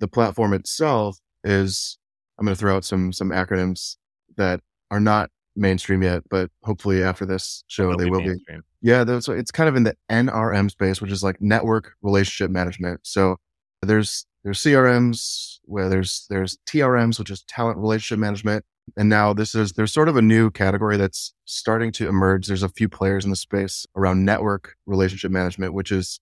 the 0.00 0.08
platform 0.08 0.52
itself 0.52 1.18
is, 1.44 1.98
I'm 2.38 2.44
going 2.44 2.54
to 2.54 2.58
throw 2.58 2.76
out 2.76 2.84
some, 2.84 3.12
some 3.12 3.30
acronyms 3.30 3.96
that 4.36 4.60
are 4.90 5.00
not 5.00 5.30
mainstream 5.56 6.02
yet, 6.02 6.22
but 6.30 6.50
hopefully 6.62 7.02
after 7.02 7.26
this 7.26 7.64
show, 7.68 7.94
they 7.94 8.08
will 8.08 8.20
mainstream. 8.20 8.60
be. 8.60 8.88
Yeah, 8.88 9.04
that's 9.04 9.28
it's 9.28 9.50
kind 9.50 9.68
of 9.68 9.76
in 9.76 9.84
the 9.84 9.96
NRM 10.10 10.70
space, 10.70 11.00
which 11.00 11.12
is 11.12 11.22
like 11.22 11.40
network 11.40 11.92
relationship 12.02 12.50
management. 12.50 13.00
So 13.04 13.36
there's 13.82 14.26
there's 14.42 14.60
CRMs 14.60 15.58
where 15.64 15.88
there's 15.88 16.26
there's 16.30 16.58
TRMs, 16.66 17.18
which 17.18 17.30
is 17.30 17.42
talent 17.42 17.78
relationship 17.78 18.18
management, 18.18 18.64
and 18.96 19.08
now 19.08 19.32
this 19.32 19.54
is 19.54 19.72
there's 19.72 19.92
sort 19.92 20.08
of 20.08 20.16
a 20.16 20.22
new 20.22 20.50
category 20.50 20.96
that's 20.96 21.34
starting 21.44 21.92
to 21.92 22.08
emerge. 22.08 22.46
There's 22.46 22.62
a 22.62 22.68
few 22.68 22.88
players 22.88 23.24
in 23.24 23.30
the 23.30 23.36
space 23.36 23.86
around 23.96 24.24
network 24.24 24.76
relationship 24.86 25.30
management, 25.30 25.74
which 25.74 25.92
is 25.92 26.20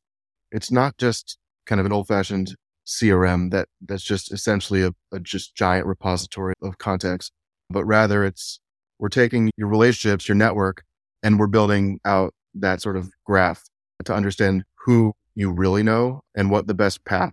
it's 0.50 0.70
not 0.70 0.96
just 0.98 1.38
kind 1.66 1.80
of 1.80 1.86
an 1.86 1.92
old 1.92 2.08
fashioned 2.08 2.56
CRM 2.86 3.50
that 3.50 3.68
that's 3.86 4.02
just 4.02 4.32
essentially 4.32 4.82
a, 4.82 4.92
a 5.12 5.20
just 5.20 5.54
giant 5.54 5.86
repository 5.86 6.54
of 6.62 6.78
contacts, 6.78 7.30
but 7.70 7.84
rather 7.84 8.24
it's 8.24 8.60
we're 8.98 9.08
taking 9.08 9.50
your 9.56 9.68
relationships, 9.68 10.28
your 10.28 10.34
network, 10.34 10.84
and 11.22 11.38
we're 11.38 11.46
building 11.46 12.00
out 12.04 12.34
that 12.54 12.82
sort 12.82 12.96
of 12.96 13.10
graph 13.24 13.64
to 14.04 14.14
understand 14.14 14.64
who 14.84 15.12
you 15.34 15.50
really 15.50 15.82
know 15.82 16.22
and 16.34 16.50
what 16.50 16.66
the 16.66 16.74
best 16.74 17.04
path 17.04 17.32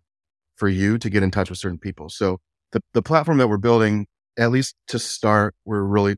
for 0.56 0.70
you 0.70 0.98
to 0.98 1.10
get 1.10 1.24
in 1.24 1.32
touch 1.32 1.50
with 1.50 1.60
certain 1.60 1.80
people. 1.80 2.10
So 2.10 2.39
the, 2.72 2.82
the 2.94 3.01
platform 3.01 3.38
that 3.39 3.48
we're 3.48 3.58
building, 3.58 4.08
at 4.38 4.51
least 4.51 4.75
to 4.88 5.00
start, 5.00 5.56
we're 5.65 5.84
really 5.84 6.18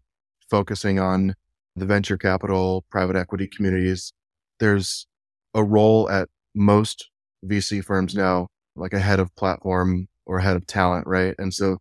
focusing 0.49 0.99
on 0.99 1.35
the 1.75 1.85
venture 1.85 2.17
capital, 2.17 2.85
private 2.89 3.15
equity 3.15 3.47
communities. 3.47 4.11
There's 4.59 5.07
a 5.53 5.63
role 5.63 6.09
at 6.09 6.29
most 6.55 7.09
VC 7.45 7.83
firms 7.83 8.15
now, 8.15 8.47
like 8.75 8.93
a 8.93 8.99
head 8.99 9.19
of 9.19 9.35
platform 9.35 10.07
or 10.25 10.39
head 10.39 10.55
of 10.55 10.67
talent, 10.67 11.07
right? 11.07 11.35
And 11.37 11.53
so 11.53 11.77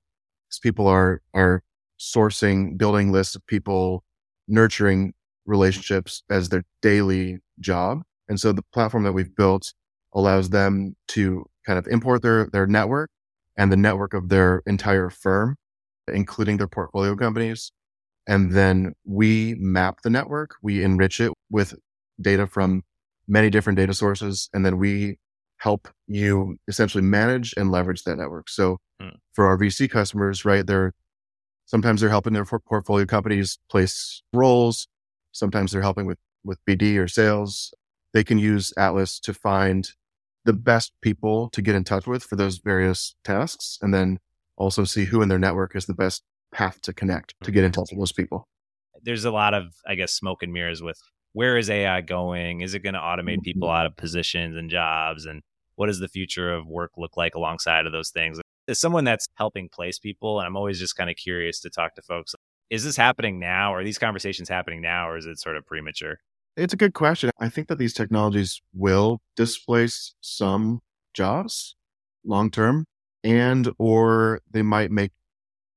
these 0.50 0.58
people 0.62 0.86
are 0.86 1.22
are 1.34 1.62
sourcing, 1.98 2.76
building 2.76 3.12
lists 3.12 3.34
of 3.34 3.46
people, 3.46 4.04
nurturing 4.48 5.14
relationships 5.46 6.22
as 6.30 6.48
their 6.48 6.64
daily 6.82 7.38
job. 7.60 8.02
And 8.28 8.38
so 8.40 8.52
the 8.52 8.62
platform 8.72 9.04
that 9.04 9.12
we've 9.12 9.34
built 9.34 9.72
allows 10.12 10.50
them 10.50 10.96
to 11.08 11.44
kind 11.64 11.78
of 11.78 11.86
import 11.88 12.22
their, 12.22 12.48
their 12.52 12.66
network 12.66 13.10
and 13.56 13.70
the 13.70 13.76
network 13.76 14.14
of 14.14 14.28
their 14.28 14.62
entire 14.66 15.10
firm, 15.10 15.56
including 16.12 16.56
their 16.56 16.68
portfolio 16.68 17.16
companies. 17.16 17.72
And 18.26 18.52
then 18.52 18.94
we 19.04 19.54
map 19.58 19.98
the 20.02 20.10
network, 20.10 20.56
we 20.62 20.82
enrich 20.82 21.20
it 21.20 21.32
with 21.50 21.74
data 22.20 22.46
from 22.46 22.82
many 23.28 23.50
different 23.50 23.76
data 23.76 23.94
sources. 23.94 24.48
And 24.52 24.64
then 24.66 24.78
we 24.78 25.18
help 25.58 25.88
you 26.06 26.58
essentially 26.68 27.02
manage 27.02 27.54
and 27.56 27.70
leverage 27.70 28.02
that 28.04 28.16
network. 28.16 28.48
So 28.48 28.78
hmm. 29.00 29.10
for 29.32 29.46
our 29.46 29.56
VC 29.56 29.88
customers, 29.90 30.44
right, 30.44 30.66
they're 30.66 30.92
sometimes 31.66 32.00
they're 32.00 32.10
helping 32.10 32.32
their 32.32 32.44
portfolio 32.44 33.04
companies 33.04 33.58
place 33.70 34.22
roles. 34.32 34.88
Sometimes 35.32 35.72
they're 35.72 35.82
helping 35.82 36.06
with, 36.06 36.18
with 36.44 36.58
BD 36.64 36.98
or 36.98 37.08
sales. 37.08 37.74
They 38.14 38.24
can 38.24 38.38
use 38.38 38.72
Atlas 38.78 39.20
to 39.20 39.34
find 39.34 39.90
the 40.44 40.52
best 40.52 40.92
people 41.02 41.50
to 41.50 41.60
get 41.60 41.74
in 41.74 41.84
touch 41.84 42.06
with 42.06 42.22
for 42.24 42.36
those 42.36 42.58
various 42.58 43.14
tasks 43.24 43.78
and 43.82 43.92
then 43.92 44.18
also 44.56 44.84
see 44.84 45.04
who 45.04 45.20
in 45.20 45.28
their 45.28 45.38
network 45.38 45.76
is 45.76 45.86
the 45.86 45.94
best 45.94 46.22
path 46.52 46.80
to 46.80 46.92
connect 46.92 47.34
to 47.42 47.50
get 47.50 47.64
in 47.64 47.72
touch 47.72 47.90
with 47.90 47.98
those 47.98 48.12
people. 48.12 48.48
There's 49.02 49.24
a 49.24 49.30
lot 49.30 49.52
of, 49.52 49.74
I 49.86 49.96
guess, 49.96 50.12
smoke 50.12 50.42
and 50.42 50.52
mirrors 50.52 50.82
with 50.82 50.98
where 51.32 51.58
is 51.58 51.68
AI 51.68 52.00
going? 52.00 52.62
Is 52.62 52.72
it 52.72 52.82
going 52.82 52.94
to 52.94 53.00
automate 53.00 53.42
people 53.42 53.68
mm-hmm. 53.68 53.76
out 53.76 53.86
of 53.86 53.96
positions 53.96 54.56
and 54.56 54.70
jobs? 54.70 55.26
And 55.26 55.42
what 55.74 55.88
does 55.88 55.98
the 55.98 56.08
future 56.08 56.54
of 56.54 56.66
work 56.66 56.92
look 56.96 57.16
like 57.16 57.34
alongside 57.34 57.84
of 57.84 57.92
those 57.92 58.08
things? 58.08 58.40
As 58.68 58.80
someone 58.80 59.04
that's 59.04 59.28
helping 59.34 59.68
place 59.68 59.98
people, 59.98 60.40
and 60.40 60.46
I'm 60.46 60.56
always 60.56 60.78
just 60.78 60.96
kind 60.96 61.10
of 61.10 61.16
curious 61.16 61.60
to 61.60 61.70
talk 61.70 61.94
to 61.94 62.02
folks 62.02 62.34
is 62.70 62.84
this 62.84 62.96
happening 62.96 63.38
now? 63.38 63.72
Are 63.72 63.84
these 63.84 63.98
conversations 63.98 64.48
happening 64.48 64.80
now, 64.80 65.08
or 65.08 65.16
is 65.16 65.26
it 65.26 65.38
sort 65.38 65.56
of 65.56 65.64
premature? 65.66 66.18
It's 66.56 66.74
a 66.74 66.76
good 66.76 66.94
question. 66.94 67.30
I 67.38 67.48
think 67.48 67.68
that 67.68 67.78
these 67.78 67.92
technologies 67.92 68.60
will 68.74 69.20
displace 69.36 70.14
some 70.20 70.80
jobs 71.14 71.76
long 72.24 72.50
term 72.50 72.86
and 73.22 73.70
or 73.78 74.40
they 74.50 74.62
might 74.62 74.90
make 74.90 75.12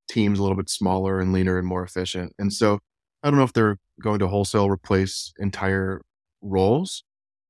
teams 0.08 0.40
a 0.40 0.42
little 0.42 0.58
bit 0.58 0.70
smaller 0.70 1.20
and 1.20 1.32
leaner 1.32 1.58
and 1.58 1.68
more 1.68 1.84
efficient. 1.84 2.34
And 2.40 2.52
so 2.52 2.80
I 3.22 3.30
don't 3.30 3.38
know 3.38 3.44
if 3.44 3.54
they're 3.54 3.78
going 4.02 4.20
to 4.20 4.28
wholesale 4.28 4.70
replace 4.70 5.34
entire 5.38 6.02
roles. 6.42 7.04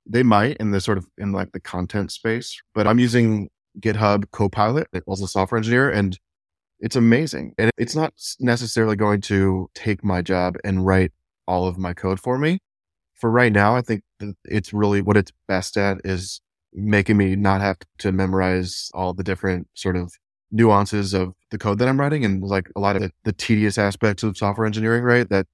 They 0.05 0.23
might 0.23 0.57
in 0.57 0.71
the 0.71 0.81
sort 0.81 0.97
of 0.97 1.05
in 1.17 1.31
like 1.31 1.51
the 1.51 1.59
content 1.59 2.11
space, 2.11 2.59
but 2.73 2.87
I'm 2.87 2.99
using 2.99 3.49
GitHub 3.79 4.31
Copilot 4.31 4.87
as 4.93 5.21
a 5.21 5.27
software 5.27 5.57
engineer 5.57 5.89
and 5.89 6.17
it's 6.79 6.95
amazing. 6.95 7.53
And 7.57 7.71
it's 7.77 7.95
not 7.95 8.13
necessarily 8.39 8.95
going 8.95 9.21
to 9.21 9.69
take 9.73 10.03
my 10.03 10.21
job 10.21 10.55
and 10.63 10.85
write 10.85 11.11
all 11.47 11.67
of 11.67 11.77
my 11.77 11.93
code 11.93 12.19
for 12.19 12.37
me. 12.37 12.59
For 13.15 13.29
right 13.29 13.51
now, 13.51 13.75
I 13.75 13.81
think 13.81 14.03
it's 14.45 14.71
really 14.71 15.01
what 15.01 15.17
it's 15.17 15.31
best 15.47 15.75
at 15.75 15.97
is 16.05 16.39
making 16.73 17.17
me 17.17 17.35
not 17.35 17.61
have 17.61 17.77
to 17.97 18.11
memorize 18.11 18.89
all 18.93 19.13
the 19.13 19.23
different 19.23 19.67
sort 19.73 19.97
of 19.97 20.13
nuances 20.51 21.13
of 21.13 21.33
the 21.51 21.57
code 21.57 21.79
that 21.79 21.87
I'm 21.87 21.99
writing 21.99 22.23
and 22.23 22.41
like 22.43 22.69
a 22.75 22.79
lot 22.79 22.95
of 22.95 23.01
the, 23.01 23.11
the 23.23 23.33
tedious 23.33 23.77
aspects 23.77 24.23
of 24.23 24.37
software 24.37 24.65
engineering, 24.65 25.03
right? 25.03 25.27
That 25.29 25.47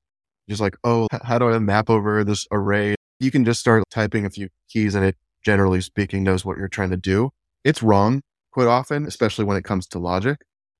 just 0.48 0.62
like, 0.62 0.78
oh, 0.84 1.08
how 1.24 1.40
do 1.40 1.50
I 1.50 1.58
map 1.60 1.90
over 1.90 2.24
this 2.24 2.48
array? 2.52 2.96
You 3.20 3.32
can 3.32 3.46
just 3.46 3.60
start 3.60 3.84
typing 3.90 4.26
a 4.26 4.30
few 4.30 4.50
keys 4.70 4.94
and 4.94 5.04
it 5.04 5.16
generally 5.44 5.82
speaking 5.82 6.24
knows 6.24 6.46
what 6.46 6.58
you're 6.58 6.68
trying 6.68 6.92
to 6.92 6.98
do. 6.98 7.32
It's 7.66 7.84
wrong 7.84 8.22
quite 8.54 8.68
often, 8.68 9.06
especially 9.06 9.44
when 9.44 9.58
it 9.58 9.66
comes 9.66 9.88
to 9.88 10.00
logic. 10.00 10.38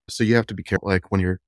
So 0.10 0.24
you 0.24 0.36
have 0.36 0.48
to 0.48 0.54
be 0.54 0.64
careful, 0.64 0.88
like 0.88 1.12
when 1.12 1.20
you're 1.20 1.42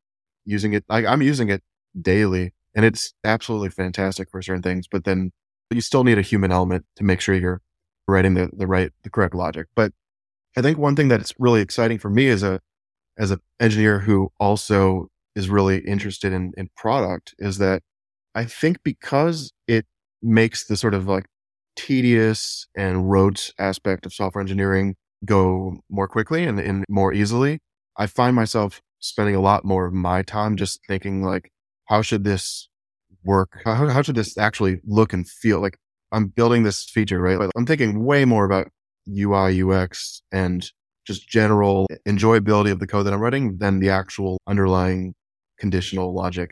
using 0.46 0.74
it, 0.74 0.84
like 0.90 1.06
I'm 1.06 1.22
using 1.22 1.50
it 1.50 1.64
daily 2.02 2.54
and 2.76 2.84
it's 2.84 3.14
absolutely 3.24 3.70
fantastic 3.70 4.30
for 4.30 4.42
certain 4.42 4.64
things, 4.64 4.88
but 4.90 5.06
then 5.06 5.32
you 5.72 5.82
still 5.82 6.04
need 6.04 6.18
a 6.18 6.24
human 6.24 6.52
element 6.52 6.86
to 6.98 7.06
make 7.06 7.22
sure 7.22 7.36
you're 7.36 7.62
writing 8.08 8.34
the, 8.34 8.50
the 8.54 8.68
right, 8.68 8.92
the 9.04 9.10
correct 9.10 9.36
logic. 9.36 9.68
But 9.76 9.94
I 10.58 10.62
think 10.62 10.78
one 10.78 10.96
thing 10.96 11.08
that's 11.08 11.34
really 11.40 11.62
exciting 11.62 12.00
for 12.00 12.10
me 12.10 12.30
as 12.30 12.44
a, 12.44 12.62
as 13.18 13.32
an 13.32 13.40
engineer 13.60 14.00
who 14.00 14.32
also 14.40 15.10
is 15.36 15.50
really 15.50 15.80
interested 15.80 16.34
in, 16.34 16.54
in 16.58 16.70
product 16.76 17.36
is 17.40 17.60
that 17.60 17.84
I 18.36 18.46
think 18.46 18.80
because 18.84 19.54
it 19.68 19.86
makes 20.22 20.66
the 20.66 20.78
sort 20.78 20.96
of 20.96 21.08
like 21.08 21.28
tedious 21.76 22.68
and 22.76 23.10
rote 23.10 23.52
aspect 23.60 24.06
of 24.06 24.14
software 24.14 24.42
engineering 24.42 24.96
go 25.26 25.80
more 25.90 26.08
quickly 26.08 26.46
and, 26.46 26.60
and 26.60 26.86
more 26.90 27.14
easily, 27.14 27.60
I 27.98 28.08
find 28.08 28.36
myself 28.36 28.82
spending 29.00 29.36
a 29.36 29.42
lot 29.42 29.66
more 29.66 29.86
of 29.86 29.94
my 29.94 30.22
time 30.22 30.56
just 30.56 30.80
thinking 30.88 31.24
like, 31.24 31.52
how 31.86 32.02
should 32.02 32.24
this 32.24 32.70
work? 33.24 33.62
How, 33.66 33.88
how 33.88 34.02
should 34.02 34.16
this 34.16 34.38
actually 34.38 34.80
look 34.86 35.14
and 35.14 35.28
feel? 35.28 35.60
Like 35.60 35.78
I'm 36.12 36.28
building 36.28 36.64
this 36.64 36.84
feature, 36.84 37.20
right? 37.20 37.40
Like 37.40 37.50
I'm 37.56 37.66
thinking 37.66 38.06
way 38.06 38.26
more 38.26 38.46
about 38.46 38.68
UI, 39.10 39.62
UX 39.62 40.22
and 40.32 40.70
just 41.06 41.28
general 41.28 41.88
enjoyability 42.08 42.72
of 42.72 42.80
the 42.80 42.88
code 42.88 43.06
that 43.06 43.14
I'm 43.14 43.22
writing 43.22 43.58
than 43.60 43.80
the 43.80 43.90
actual 43.90 44.38
underlying 44.48 45.14
conditional 45.58 46.14
logic. 46.14 46.52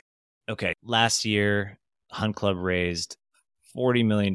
Okay. 0.50 0.74
Last 0.84 1.26
year, 1.26 1.78
Hunt 2.12 2.36
Club 2.36 2.58
raised 2.58 3.18
$40 3.76 4.06
million 4.06 4.34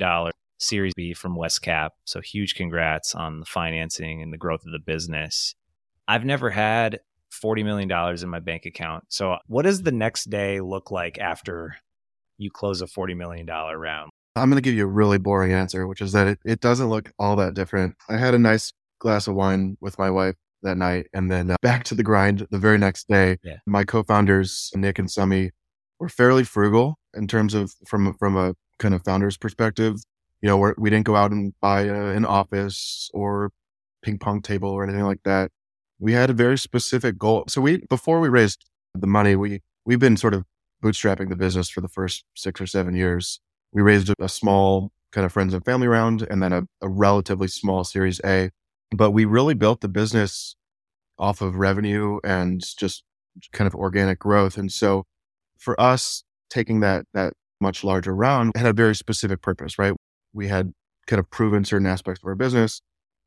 Series 0.61 0.93
B 0.95 1.15
from 1.15 1.37
WestCap. 1.37 1.91
So 2.05 2.21
huge 2.21 2.55
congrats 2.55 3.15
on 3.15 3.41
the 3.41 3.47
financing 3.47 4.23
and 4.23 4.33
the 4.33 4.39
growth 4.39 4.65
of 4.65 4.73
the 4.73 4.79
business. 4.79 5.55
I've 6.07 6.25
never 6.25 6.51
had 6.51 7.01
$40 7.33 7.65
million 7.65 7.91
in 8.23 8.29
my 8.29 8.41
bank 8.41 8.67
account. 8.67 9.05
So, 9.09 9.37
what 9.47 9.63
does 9.63 9.83
the 9.83 9.93
next 9.93 10.29
day 10.31 10.61
look 10.61 10.91
like 10.91 11.19
after 11.19 11.77
you 12.37 12.51
close 12.51 12.83
a 12.83 12.87
$40 12.87 13.17
million 13.17 13.47
round? 13.47 14.11
I'm 14.37 14.49
going 14.49 14.57
to 14.57 14.63
give 14.63 14.75
you 14.75 14.85
a 14.85 14.89
really 14.89 15.19
boring 15.19 15.53
answer, 15.53 15.87
which 15.87 16.01
is 16.01 16.13
that 16.13 16.27
it, 16.27 16.39
it 16.45 16.61
doesn't 16.61 16.89
look 16.89 17.13
all 17.19 17.37
that 17.37 17.55
different. 17.55 17.97
I 18.09 18.17
had 18.17 18.35
a 18.35 18.39
nice 18.39 18.73
glass 18.99 19.27
of 19.27 19.35
wine 19.35 19.77
with 19.81 19.99
my 19.99 20.11
wife 20.11 20.37
that 20.63 20.77
night 20.77 21.07
and 21.13 21.31
then 21.31 21.51
uh, 21.51 21.57
back 21.63 21.85
to 21.85 21.95
the 21.95 22.03
grind 22.03 22.47
the 22.51 22.59
very 22.59 22.79
next 22.79 23.09
day. 23.09 23.39
Yeah. 23.43 23.57
My 23.67 23.85
co 23.85 24.03
founders, 24.03 24.71
Nick 24.75 24.99
and 24.99 25.11
Sumi, 25.11 25.51
were 25.99 26.09
fairly 26.09 26.45
frugal 26.45 26.99
in 27.15 27.27
terms 27.27 27.55
of 27.55 27.75
from, 27.87 28.15
from 28.19 28.37
a 28.37 28.55
kind 28.79 28.95
of 28.95 29.05
founder's 29.05 29.37
perspective. 29.37 29.97
You 30.43 30.49
know, 30.49 30.57
we're, 30.57 30.75
we 30.79 30.91
didn't 30.91 31.07
go 31.07 31.17
out 31.17 31.33
and 31.33 31.53
buy 31.61 31.83
a, 31.83 32.09
an 32.11 32.25
office 32.25 33.11
or 33.13 33.51
ping 34.03 34.19
pong 34.19 34.43
table 34.43 34.71
or 34.71 34.83
anything 34.85 35.05
like 35.05 35.23
that 35.25 35.51
we 36.01 36.15
had 36.15 36.31
a 36.31 36.33
very 36.33 36.59
specific 36.59 37.19
goal. 37.19 37.45
So 37.47 37.61
we, 37.61 37.85
before 37.89 38.21
we 38.21 38.29
raised 38.29 38.65
the 38.95 39.07
money, 39.07 39.37
we, 39.37 39.61
we've 39.85 39.99
been 40.01 40.17
sort 40.17 40.35
of 40.35 40.45
bootstrapping 40.83 41.29
the 41.29 41.37
business 41.37 41.69
for 41.69 41.83
the 41.83 41.89
first 41.89 42.25
six 42.35 42.61
or 42.61 42.67
seven 42.67 42.97
years. 42.97 43.39
We 43.73 43.83
raised 43.83 44.09
a, 44.09 44.15
a 44.19 44.29
small 44.29 44.93
kind 45.13 45.27
of 45.27 45.33
friends 45.33 45.53
and 45.53 45.65
family 45.65 45.87
round 45.87 46.27
and 46.29 46.43
then 46.43 46.53
a, 46.53 46.63
a 46.81 46.89
relatively 46.89 47.49
small 47.49 47.85
series 47.85 48.21
A, 48.25 48.51
but 48.91 49.11
we 49.11 49.27
really 49.27 49.55
built 49.55 49.83
the 49.83 49.89
business 49.89 50.57
off 51.19 51.43
of 51.43 51.57
revenue 51.57 52.19
and 52.25 52.63
just 52.79 53.05
kind 53.53 53.67
of 53.67 53.75
organic 53.75 54.19
growth. 54.19 54.57
And 54.57 54.73
so 54.73 55.05
for 55.59 55.79
us, 55.79 56.25
taking 56.49 56.81
that, 56.81 57.05
that 57.13 57.35
much 57.61 57.85
larger 57.85 58.15
round 58.15 58.53
had 58.57 58.67
a 58.67 58.73
very 58.73 58.97
specific 58.97 59.43
purpose, 59.43 59.79
right? 59.79 59.93
We 60.33 60.49
had 60.49 60.73
kind 61.07 61.21
of 61.21 61.31
proven 61.31 61.65
certain 61.65 61.87
aspects 61.87 62.23
of 62.23 62.29
our 62.29 62.35
business. 62.35 62.81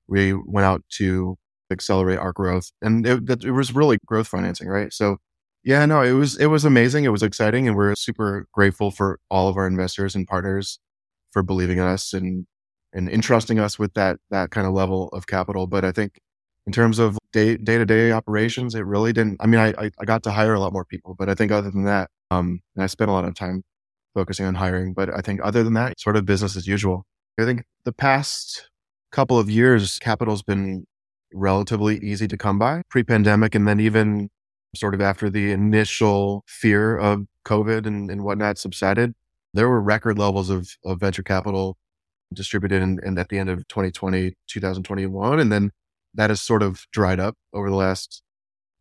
We 0.08 0.34
went 0.34 0.66
out 0.66 0.84
to 0.98 1.38
accelerate 1.72 2.20
our 2.20 2.32
growth. 2.32 2.72
And 2.82 3.06
it, 3.06 3.44
it 3.44 3.52
was 3.52 3.74
really 3.74 3.98
growth 4.06 4.28
financing, 4.28 4.68
right? 4.68 4.94
So 4.94 5.18
yeah, 5.64 5.86
no, 5.86 6.02
it 6.02 6.12
was, 6.12 6.38
it 6.38 6.48
was 6.48 6.66
amazing. 6.66 7.06
It 7.06 7.10
was 7.10 7.24
exciting. 7.24 7.68
And 7.68 7.76
we're 7.76 7.96
super 7.96 8.48
grateful 8.54 8.92
for 8.92 9.20
all 9.30 9.48
of 9.48 9.58
our 9.58 9.68
investors 9.68 10.16
and 10.16 10.28
partners 10.28 10.80
for 11.32 11.42
believing 11.44 11.78
in 11.78 11.86
us 11.86 12.14
and, 12.14 12.46
and 12.94 13.10
entrusting 13.10 13.60
us 13.60 13.80
with 13.80 13.94
that, 13.94 14.18
that 14.30 14.52
kind 14.52 14.68
of 14.68 14.74
level 14.74 15.10
of 15.10 15.26
capital. 15.28 15.68
But 15.68 15.84
I 15.84 15.92
think 15.92 16.20
in 16.68 16.74
terms 16.74 17.00
of 17.00 17.18
day, 17.32 17.58
day 17.58 17.78
to 17.78 17.86
day 17.86 18.12
operations, 18.12 18.76
it 18.76 18.86
really 18.86 19.14
didn't, 19.14 19.38
I 19.40 19.48
mean, 19.48 19.60
I, 19.60 19.74
I 20.00 20.06
got 20.06 20.24
to 20.24 20.32
hire 20.32 20.54
a 20.54 20.60
lot 20.60 20.74
more 20.74 20.86
people, 20.86 21.16
but 21.18 21.30
I 21.30 21.34
think 21.34 21.52
other 21.52 21.72
than 21.72 21.86
that, 21.86 22.10
um, 22.30 22.62
I 22.78 22.88
spent 22.88 23.10
a 23.10 23.14
lot 23.14 23.26
of 23.26 23.36
time 23.36 23.64
focusing 24.14 24.46
on 24.46 24.56
hiring, 24.56 24.94
but 24.94 25.10
I 25.10 25.22
think 25.22 25.40
other 25.44 25.64
than 25.64 25.74
that, 25.74 26.00
sort 26.00 26.16
of 26.16 26.26
business 26.26 26.56
as 26.56 26.68
usual. 26.68 27.06
I 27.40 27.46
think 27.46 27.64
the 27.84 27.94
past 27.94 28.70
couple 29.12 29.40
of 29.40 29.50
years, 29.50 30.00
capital's 30.00 30.44
been 30.44 30.86
relatively 31.34 31.98
easy 31.98 32.28
to 32.28 32.38
come 32.38 32.60
by 32.60 32.82
pre 32.90 33.04
pandemic. 33.04 33.56
And 33.56 33.68
then 33.68 33.80
even 33.80 34.30
sort 34.76 34.94
of 34.94 35.02
after 35.02 35.30
the 35.30 35.52
initial 35.52 36.44
fear 36.48 36.98
of 36.98 37.26
COVID 37.46 37.86
and, 37.86 38.10
and 38.10 38.24
whatnot 38.24 38.58
subsided, 38.58 39.14
there 39.54 39.70
were 39.70 39.82
record 39.82 40.18
levels 40.18 40.50
of, 40.50 40.70
of 40.84 41.00
venture 41.00 41.24
capital 41.24 41.78
distributed 42.34 42.82
in 42.82 43.18
at 43.18 43.30
the 43.30 43.38
end 43.38 43.50
of 43.50 43.68
2020, 43.68 44.34
2021. 44.48 45.40
And 45.40 45.52
then 45.52 45.72
that 46.16 46.30
has 46.30 46.42
sort 46.42 46.64
of 46.64 46.86
dried 46.92 47.20
up 47.20 47.36
over 47.54 47.70
the 47.70 47.76
last 47.76 48.24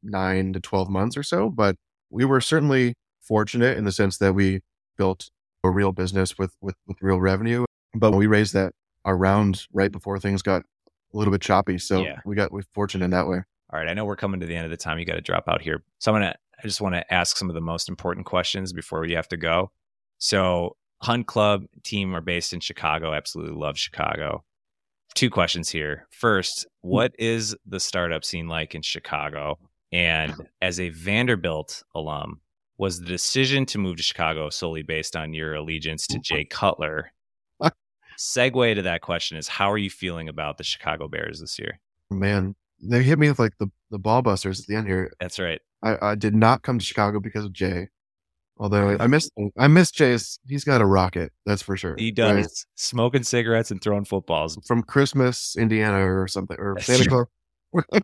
nine 0.02 0.52
to 0.54 0.60
12 0.60 0.88
months 0.88 1.16
or 1.16 1.22
so. 1.22 1.50
But 1.50 1.76
we 2.10 2.24
were 2.24 2.40
certainly 2.40 2.94
fortunate 3.20 3.76
in 3.76 3.84
the 3.84 3.92
sense 3.92 4.18
that 4.18 4.34
we 4.34 4.60
built 4.96 5.30
a 5.64 5.70
real 5.70 5.92
business 5.92 6.38
with, 6.38 6.56
with, 6.60 6.76
with 6.86 6.98
real 7.00 7.20
revenue. 7.20 7.64
But 7.94 8.12
we 8.12 8.26
raised 8.26 8.54
that 8.54 8.72
our 9.04 9.16
round 9.16 9.66
right 9.72 9.92
before 9.92 10.18
things 10.18 10.42
got 10.42 10.62
a 10.62 11.16
little 11.16 11.32
bit 11.32 11.40
choppy. 11.42 11.78
So 11.78 12.02
Yeah. 12.02 12.20
we 12.24 12.34
got 12.34 12.52
we 12.52 12.62
fortunate 12.74 13.04
in 13.04 13.10
that 13.10 13.28
way. 13.28 13.42
All 13.72 13.78
right, 13.78 13.88
I 13.88 13.94
know 13.94 14.04
we're 14.04 14.16
coming 14.16 14.40
to 14.40 14.46
the 14.46 14.54
end 14.54 14.64
of 14.64 14.70
the 14.70 14.76
time. 14.76 14.98
You 14.98 15.06
got 15.06 15.14
to 15.14 15.22
drop 15.22 15.48
out 15.48 15.62
here. 15.62 15.82
So 15.98 16.12
I'm 16.12 16.16
gonna. 16.20 16.34
I 16.58 16.66
just 16.66 16.80
want 16.80 16.94
to 16.94 17.12
ask 17.12 17.36
some 17.36 17.48
of 17.48 17.54
the 17.54 17.60
most 17.60 17.88
important 17.88 18.26
questions 18.26 18.72
before 18.72 19.04
you 19.04 19.16
have 19.16 19.28
to 19.28 19.36
go. 19.36 19.72
So 20.18 20.76
Hunt 21.00 21.26
Club 21.26 21.64
team 21.82 22.14
are 22.14 22.20
based 22.20 22.52
in 22.52 22.60
Chicago. 22.60 23.14
Absolutely 23.14 23.56
love 23.58 23.76
Chicago. 23.78 24.44
Two 25.14 25.30
questions 25.30 25.68
here. 25.68 26.06
First, 26.10 26.66
hmm. 26.82 26.88
what 26.90 27.12
is 27.18 27.56
the 27.66 27.80
startup 27.80 28.24
scene 28.24 28.46
like 28.46 28.74
in 28.74 28.82
Chicago? 28.82 29.58
And 29.90 30.34
as 30.60 30.78
a 30.78 30.90
Vanderbilt 30.90 31.82
alum, 31.94 32.40
was 32.82 32.98
the 32.98 33.06
decision 33.06 33.64
to 33.64 33.78
move 33.78 33.96
to 33.96 34.02
Chicago 34.02 34.50
solely 34.50 34.82
based 34.82 35.14
on 35.14 35.32
your 35.32 35.54
allegiance 35.54 36.04
to 36.08 36.18
Jay 36.18 36.44
Cutler? 36.44 37.12
Ah. 37.60 37.70
Segue 38.18 38.74
to 38.74 38.82
that 38.82 39.02
question 39.02 39.38
is 39.38 39.46
how 39.46 39.70
are 39.70 39.78
you 39.78 39.88
feeling 39.88 40.28
about 40.28 40.58
the 40.58 40.64
Chicago 40.64 41.06
Bears 41.06 41.38
this 41.38 41.60
year? 41.60 41.78
Man, 42.10 42.56
they 42.82 43.04
hit 43.04 43.20
me 43.20 43.28
with 43.28 43.38
like 43.38 43.56
the, 43.58 43.68
the 43.92 44.00
ball 44.00 44.20
busters 44.20 44.60
at 44.60 44.66
the 44.66 44.74
end 44.74 44.88
here. 44.88 45.12
That's 45.20 45.38
right. 45.38 45.60
I, 45.80 45.96
I 46.10 46.14
did 46.16 46.34
not 46.34 46.62
come 46.62 46.80
to 46.80 46.84
Chicago 46.84 47.20
because 47.20 47.44
of 47.44 47.52
Jay. 47.52 47.86
Although 48.58 48.96
I 48.98 49.06
miss 49.06 49.30
I 49.56 49.68
miss 49.68 49.92
Jay's 49.92 50.40
he's 50.48 50.64
got 50.64 50.80
a 50.80 50.86
rocket, 50.86 51.32
that's 51.46 51.62
for 51.62 51.76
sure. 51.76 51.94
He 51.96 52.06
right? 52.06 52.42
does 52.42 52.66
smoking 52.74 53.22
cigarettes 53.22 53.70
and 53.70 53.80
throwing 53.80 54.04
footballs. 54.04 54.58
From 54.66 54.82
Christmas, 54.82 55.54
Indiana 55.56 56.04
or 56.04 56.26
something 56.26 56.56
or 56.58 56.80
Santa. 56.80 57.08
Claus. 57.08 57.26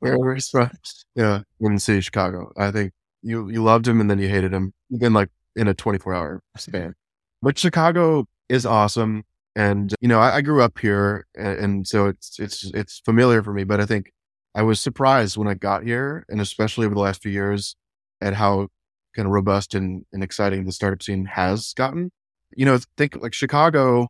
Wherever 0.00 0.34
he's 0.34 0.48
from. 0.48 0.70
Yeah. 1.14 1.42
In 1.60 1.74
the 1.74 1.80
city 1.80 1.98
of 1.98 2.04
Chicago. 2.04 2.50
I 2.56 2.70
think 2.70 2.92
you 3.24 3.48
you 3.48 3.62
loved 3.62 3.88
him 3.88 4.00
and 4.00 4.10
then 4.10 4.18
you 4.18 4.28
hated 4.28 4.52
him. 4.52 4.72
Again, 4.94 5.12
like 5.12 5.30
in 5.56 5.66
a 5.68 5.74
twenty 5.74 5.98
four 5.98 6.14
hour 6.14 6.40
span. 6.56 6.94
But 7.42 7.58
Chicago 7.58 8.26
is 8.48 8.66
awesome. 8.66 9.24
And 9.56 9.94
you 10.00 10.08
know, 10.08 10.20
I, 10.20 10.36
I 10.36 10.40
grew 10.40 10.62
up 10.62 10.78
here 10.78 11.26
and, 11.36 11.58
and 11.58 11.88
so 11.88 12.06
it's 12.06 12.38
it's 12.38 12.64
it's 12.74 13.00
familiar 13.04 13.42
for 13.42 13.52
me, 13.52 13.64
but 13.64 13.80
I 13.80 13.86
think 13.86 14.12
I 14.54 14.62
was 14.62 14.80
surprised 14.80 15.36
when 15.36 15.48
I 15.48 15.54
got 15.54 15.84
here 15.84 16.24
and 16.28 16.40
especially 16.40 16.86
over 16.86 16.94
the 16.94 17.00
last 17.00 17.22
few 17.22 17.32
years 17.32 17.76
at 18.20 18.34
how 18.34 18.68
kind 19.14 19.26
of 19.26 19.32
robust 19.32 19.74
and, 19.74 20.04
and 20.12 20.22
exciting 20.22 20.64
the 20.64 20.72
startup 20.72 21.02
scene 21.02 21.26
has 21.26 21.72
gotten. 21.74 22.10
You 22.56 22.66
know, 22.66 22.78
think 22.96 23.16
like 23.20 23.34
Chicago, 23.34 24.08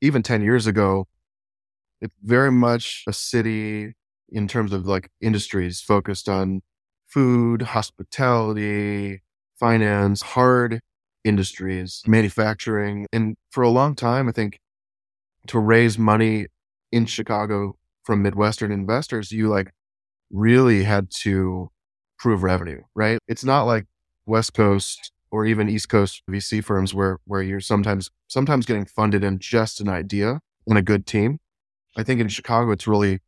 even 0.00 0.22
10 0.22 0.42
years 0.42 0.66
ago, 0.66 1.06
it's 2.00 2.14
very 2.22 2.52
much 2.52 3.04
a 3.08 3.12
city 3.12 3.94
in 4.30 4.48
terms 4.48 4.72
of 4.72 4.86
like 4.86 5.10
industries 5.20 5.80
focused 5.80 6.28
on 6.28 6.62
food, 7.14 7.62
hospitality, 7.62 9.22
finance, 9.56 10.20
hard 10.20 10.80
industries, 11.22 12.02
manufacturing. 12.08 13.06
And 13.12 13.36
for 13.52 13.62
a 13.62 13.68
long 13.68 13.94
time, 13.94 14.28
I 14.28 14.32
think 14.32 14.58
to 15.46 15.60
raise 15.60 15.96
money 15.96 16.46
in 16.90 17.06
Chicago 17.06 17.76
from 18.02 18.22
Midwestern 18.22 18.72
investors, 18.72 19.30
you 19.30 19.48
like 19.48 19.70
really 20.32 20.82
had 20.82 21.08
to 21.22 21.70
prove 22.18 22.42
revenue, 22.42 22.82
right? 22.96 23.20
It's 23.28 23.44
not 23.44 23.62
like 23.62 23.86
West 24.26 24.52
Coast 24.52 25.12
or 25.30 25.46
even 25.46 25.68
East 25.68 25.88
Coast 25.88 26.20
VC 26.28 26.64
firms 26.64 26.94
where 26.94 27.18
where 27.26 27.42
you're 27.42 27.60
sometimes 27.60 28.10
sometimes 28.26 28.66
getting 28.66 28.86
funded 28.86 29.22
in 29.22 29.38
just 29.38 29.80
an 29.80 29.88
idea 29.88 30.40
and 30.66 30.76
a 30.76 30.82
good 30.82 31.06
team. 31.06 31.38
I 31.96 32.02
think 32.02 32.20
in 32.20 32.26
Chicago 32.26 32.72
it's 32.72 32.88
really 32.88 33.20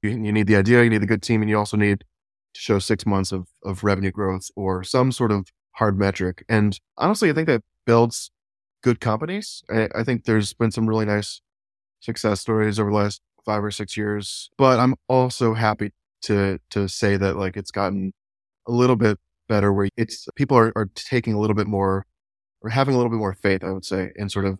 you, 0.00 0.10
you 0.10 0.32
need 0.32 0.46
the 0.46 0.56
idea, 0.56 0.84
you 0.84 0.90
need 0.90 1.02
the 1.02 1.06
good 1.06 1.22
team, 1.22 1.42
and 1.42 1.50
you 1.50 1.58
also 1.58 1.76
need 1.76 2.04
to 2.54 2.60
show 2.60 2.78
six 2.78 3.06
months 3.06 3.32
of 3.32 3.46
of 3.64 3.84
revenue 3.84 4.10
growth 4.10 4.48
or 4.56 4.84
some 4.84 5.12
sort 5.12 5.32
of 5.32 5.48
hard 5.76 5.98
metric. 5.98 6.44
And 6.48 6.78
honestly, 6.98 7.30
I 7.30 7.32
think 7.32 7.48
that 7.48 7.62
builds 7.86 8.30
good 8.82 9.00
companies. 9.00 9.62
I, 9.70 9.88
I 9.94 10.04
think 10.04 10.24
there's 10.24 10.52
been 10.52 10.70
some 10.70 10.88
really 10.88 11.06
nice 11.06 11.40
success 12.00 12.40
stories 12.40 12.78
over 12.78 12.90
the 12.90 12.96
last 12.96 13.20
five 13.44 13.64
or 13.64 13.70
six 13.70 13.96
years. 13.96 14.50
But 14.58 14.78
I'm 14.78 14.94
also 15.08 15.54
happy 15.54 15.92
to 16.22 16.58
to 16.70 16.88
say 16.88 17.16
that 17.16 17.36
like 17.36 17.56
it's 17.56 17.70
gotten 17.70 18.12
a 18.66 18.72
little 18.72 18.96
bit 18.96 19.18
better 19.48 19.72
where 19.72 19.88
it's 19.96 20.28
people 20.36 20.56
are, 20.56 20.72
are 20.76 20.88
taking 20.94 21.34
a 21.34 21.40
little 21.40 21.56
bit 21.56 21.66
more 21.66 22.06
or 22.60 22.70
having 22.70 22.94
a 22.94 22.96
little 22.96 23.10
bit 23.10 23.18
more 23.18 23.34
faith, 23.34 23.64
I 23.64 23.72
would 23.72 23.84
say, 23.84 24.12
in 24.16 24.28
sort 24.28 24.44
of 24.44 24.58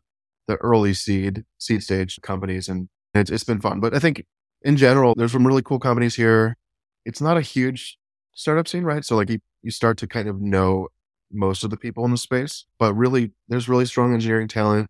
the 0.48 0.56
early 0.56 0.94
seed 0.94 1.44
seed 1.58 1.82
stage 1.82 2.18
companies 2.22 2.68
and 2.68 2.88
it's 3.14 3.30
it's 3.30 3.44
been 3.44 3.60
fun. 3.60 3.80
But 3.80 3.94
I 3.94 3.98
think 3.98 4.24
in 4.62 4.76
general, 4.76 5.14
there's 5.16 5.32
some 5.32 5.46
really 5.46 5.62
cool 5.62 5.78
companies 5.78 6.16
here. 6.16 6.56
It's 7.04 7.20
not 7.20 7.36
a 7.36 7.40
huge 7.42 7.98
startup 8.34 8.68
scene, 8.68 8.84
right? 8.84 9.04
So 9.04 9.16
like 9.16 9.30
you, 9.30 9.38
you 9.62 9.70
start 9.70 9.98
to 9.98 10.06
kind 10.06 10.28
of 10.28 10.40
know 10.40 10.88
most 11.32 11.64
of 11.64 11.70
the 11.70 11.76
people 11.76 12.04
in 12.04 12.10
the 12.10 12.16
space, 12.16 12.66
but 12.78 12.94
really 12.94 13.32
there's 13.48 13.68
really 13.68 13.86
strong 13.86 14.12
engineering 14.14 14.48
talent, 14.48 14.88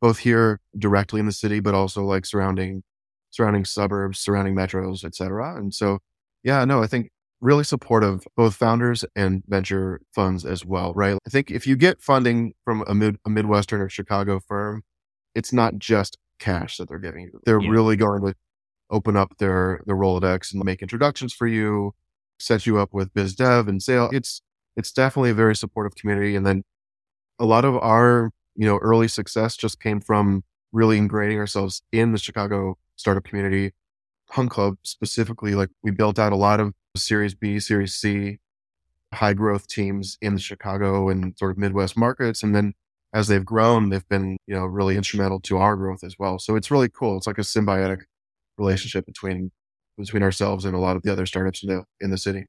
both 0.00 0.18
here 0.18 0.60
directly 0.78 1.20
in 1.20 1.26
the 1.26 1.32
city, 1.32 1.60
but 1.60 1.74
also 1.74 2.04
like 2.04 2.26
surrounding 2.26 2.82
surrounding 3.30 3.64
suburbs, 3.64 4.18
surrounding 4.18 4.54
metros, 4.54 5.04
et 5.04 5.14
cetera. 5.14 5.56
And 5.56 5.74
so 5.74 5.98
yeah, 6.42 6.64
no, 6.64 6.82
I 6.82 6.86
think 6.86 7.10
really 7.40 7.64
supportive 7.64 8.24
both 8.36 8.54
founders 8.56 9.04
and 9.14 9.42
venture 9.46 10.00
funds 10.14 10.44
as 10.44 10.64
well, 10.64 10.92
right? 10.94 11.16
I 11.26 11.30
think 11.30 11.50
if 11.50 11.66
you 11.66 11.76
get 11.76 12.00
funding 12.02 12.52
from 12.64 12.84
a 12.86 12.94
mid 12.94 13.16
a 13.26 13.30
Midwestern 13.30 13.80
or 13.80 13.88
Chicago 13.88 14.40
firm, 14.46 14.82
it's 15.34 15.52
not 15.52 15.78
just 15.78 16.16
cash 16.38 16.76
that 16.78 16.88
they're 16.88 16.98
giving 16.98 17.24
you. 17.24 17.40
They're 17.44 17.60
Yeah. 17.60 17.70
really 17.70 17.96
going 17.96 18.22
to 18.22 18.34
open 18.90 19.16
up 19.16 19.38
their 19.38 19.80
their 19.86 19.96
Rolodex 19.96 20.52
and 20.52 20.64
make 20.64 20.82
introductions 20.82 21.32
for 21.32 21.46
you, 21.46 21.94
set 22.38 22.66
you 22.66 22.78
up 22.78 22.92
with 22.92 23.12
biz 23.14 23.34
dev 23.34 23.68
and 23.68 23.82
sale. 23.82 24.10
It's 24.12 24.42
it's 24.76 24.92
definitely 24.92 25.30
a 25.30 25.34
very 25.34 25.56
supportive 25.56 25.96
community. 25.96 26.36
And 26.36 26.46
then 26.46 26.62
a 27.38 27.44
lot 27.44 27.64
of 27.64 27.76
our, 27.76 28.30
you 28.54 28.66
know, 28.66 28.78
early 28.78 29.08
success 29.08 29.56
just 29.56 29.80
came 29.80 30.00
from 30.00 30.44
really 30.72 30.98
ingraining 30.98 31.38
ourselves 31.38 31.82
in 31.92 32.12
the 32.12 32.18
Chicago 32.18 32.78
startup 32.96 33.24
community. 33.24 33.72
Hunt 34.30 34.50
Club 34.50 34.76
specifically, 34.82 35.54
like 35.54 35.70
we 35.82 35.90
built 35.90 36.18
out 36.18 36.32
a 36.32 36.36
lot 36.36 36.60
of 36.60 36.74
Series 36.96 37.34
B, 37.34 37.58
Series 37.58 37.94
C, 37.94 38.38
high 39.14 39.32
growth 39.32 39.66
teams 39.68 40.18
in 40.20 40.34
the 40.34 40.40
Chicago 40.40 41.08
and 41.08 41.36
sort 41.38 41.50
of 41.50 41.58
Midwest 41.58 41.96
markets. 41.96 42.42
And 42.42 42.54
then 42.54 42.74
as 43.14 43.28
they've 43.28 43.44
grown, 43.44 43.88
they've 43.88 44.08
been, 44.08 44.36
you 44.46 44.54
know, 44.54 44.66
really 44.66 44.96
instrumental 44.96 45.40
to 45.40 45.56
our 45.58 45.76
growth 45.76 46.04
as 46.04 46.16
well. 46.18 46.38
So 46.38 46.56
it's 46.56 46.70
really 46.70 46.88
cool. 46.90 47.16
It's 47.16 47.26
like 47.26 47.38
a 47.38 47.42
symbiotic 47.42 48.02
relationship 48.58 49.06
between 49.06 49.50
between 49.96 50.22
ourselves 50.22 50.64
and 50.64 50.74
a 50.74 50.78
lot 50.78 50.96
of 50.96 51.02
the 51.02 51.12
other 51.12 51.26
startups 51.26 51.62
in 51.62 51.68
the 51.68 51.84
in 52.00 52.10
the 52.10 52.18
city. 52.18 52.46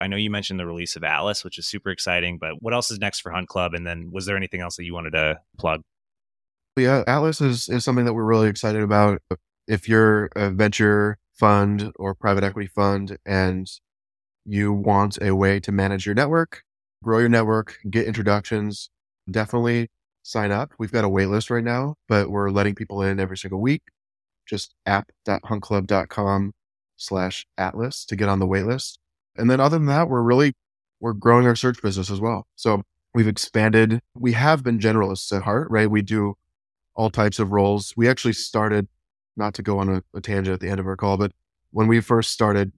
I 0.00 0.08
know 0.08 0.16
you 0.16 0.30
mentioned 0.30 0.60
the 0.60 0.66
release 0.66 0.96
of 0.96 1.04
Atlas, 1.04 1.42
which 1.42 1.58
is 1.58 1.66
super 1.66 1.90
exciting, 1.90 2.38
but 2.38 2.60
what 2.60 2.74
else 2.74 2.90
is 2.90 2.98
next 2.98 3.20
for 3.20 3.32
Hunt 3.32 3.48
Club? 3.48 3.72
And 3.72 3.86
then 3.86 4.10
was 4.12 4.26
there 4.26 4.36
anything 4.36 4.60
else 4.60 4.76
that 4.76 4.84
you 4.84 4.92
wanted 4.92 5.12
to 5.12 5.38
plug? 5.58 5.80
Yeah, 6.76 7.02
Atlas 7.06 7.40
is, 7.40 7.70
is 7.70 7.84
something 7.84 8.04
that 8.04 8.12
we're 8.12 8.24
really 8.24 8.48
excited 8.48 8.82
about. 8.82 9.22
If 9.66 9.88
you're 9.88 10.28
a 10.36 10.50
venture 10.50 11.16
fund 11.32 11.92
or 11.96 12.14
private 12.14 12.44
equity 12.44 12.68
fund 12.68 13.16
and 13.24 13.66
you 14.44 14.72
want 14.72 15.18
a 15.22 15.34
way 15.34 15.60
to 15.60 15.72
manage 15.72 16.04
your 16.04 16.14
network, 16.14 16.62
grow 17.02 17.18
your 17.18 17.30
network, 17.30 17.78
get 17.88 18.06
introductions, 18.06 18.90
definitely 19.30 19.88
sign 20.22 20.50
up. 20.50 20.72
We've 20.78 20.92
got 20.92 21.04
a 21.04 21.08
wait 21.08 21.26
list 21.26 21.50
right 21.50 21.64
now, 21.64 21.94
but 22.08 22.30
we're 22.30 22.50
letting 22.50 22.74
people 22.74 23.00
in 23.00 23.18
every 23.18 23.38
single 23.38 23.60
week. 23.60 23.82
Just 24.46 24.74
app.huntclub.com 24.86 26.52
slash 26.96 27.46
atlas 27.58 28.04
to 28.06 28.16
get 28.16 28.28
on 28.28 28.38
the 28.38 28.46
waitlist. 28.46 28.98
And 29.36 29.50
then 29.50 29.60
other 29.60 29.76
than 29.76 29.86
that, 29.86 30.08
we're 30.08 30.22
really, 30.22 30.54
we're 31.00 31.12
growing 31.12 31.46
our 31.46 31.56
search 31.56 31.82
business 31.82 32.10
as 32.10 32.20
well. 32.20 32.46
So 32.56 32.82
we've 33.14 33.28
expanded. 33.28 34.00
We 34.14 34.32
have 34.32 34.62
been 34.62 34.78
generalists 34.78 35.34
at 35.36 35.42
heart, 35.42 35.68
right? 35.70 35.90
We 35.90 36.02
do 36.02 36.34
all 36.94 37.10
types 37.10 37.38
of 37.38 37.52
roles. 37.52 37.92
We 37.96 38.08
actually 38.08 38.32
started, 38.32 38.88
not 39.36 39.52
to 39.54 39.62
go 39.62 39.78
on 39.78 39.88
a, 39.88 40.02
a 40.14 40.20
tangent 40.20 40.54
at 40.54 40.60
the 40.60 40.68
end 40.68 40.80
of 40.80 40.86
our 40.86 40.96
call, 40.96 41.18
but 41.18 41.32
when 41.70 41.88
we 41.88 42.00
first 42.00 42.30
started, 42.30 42.72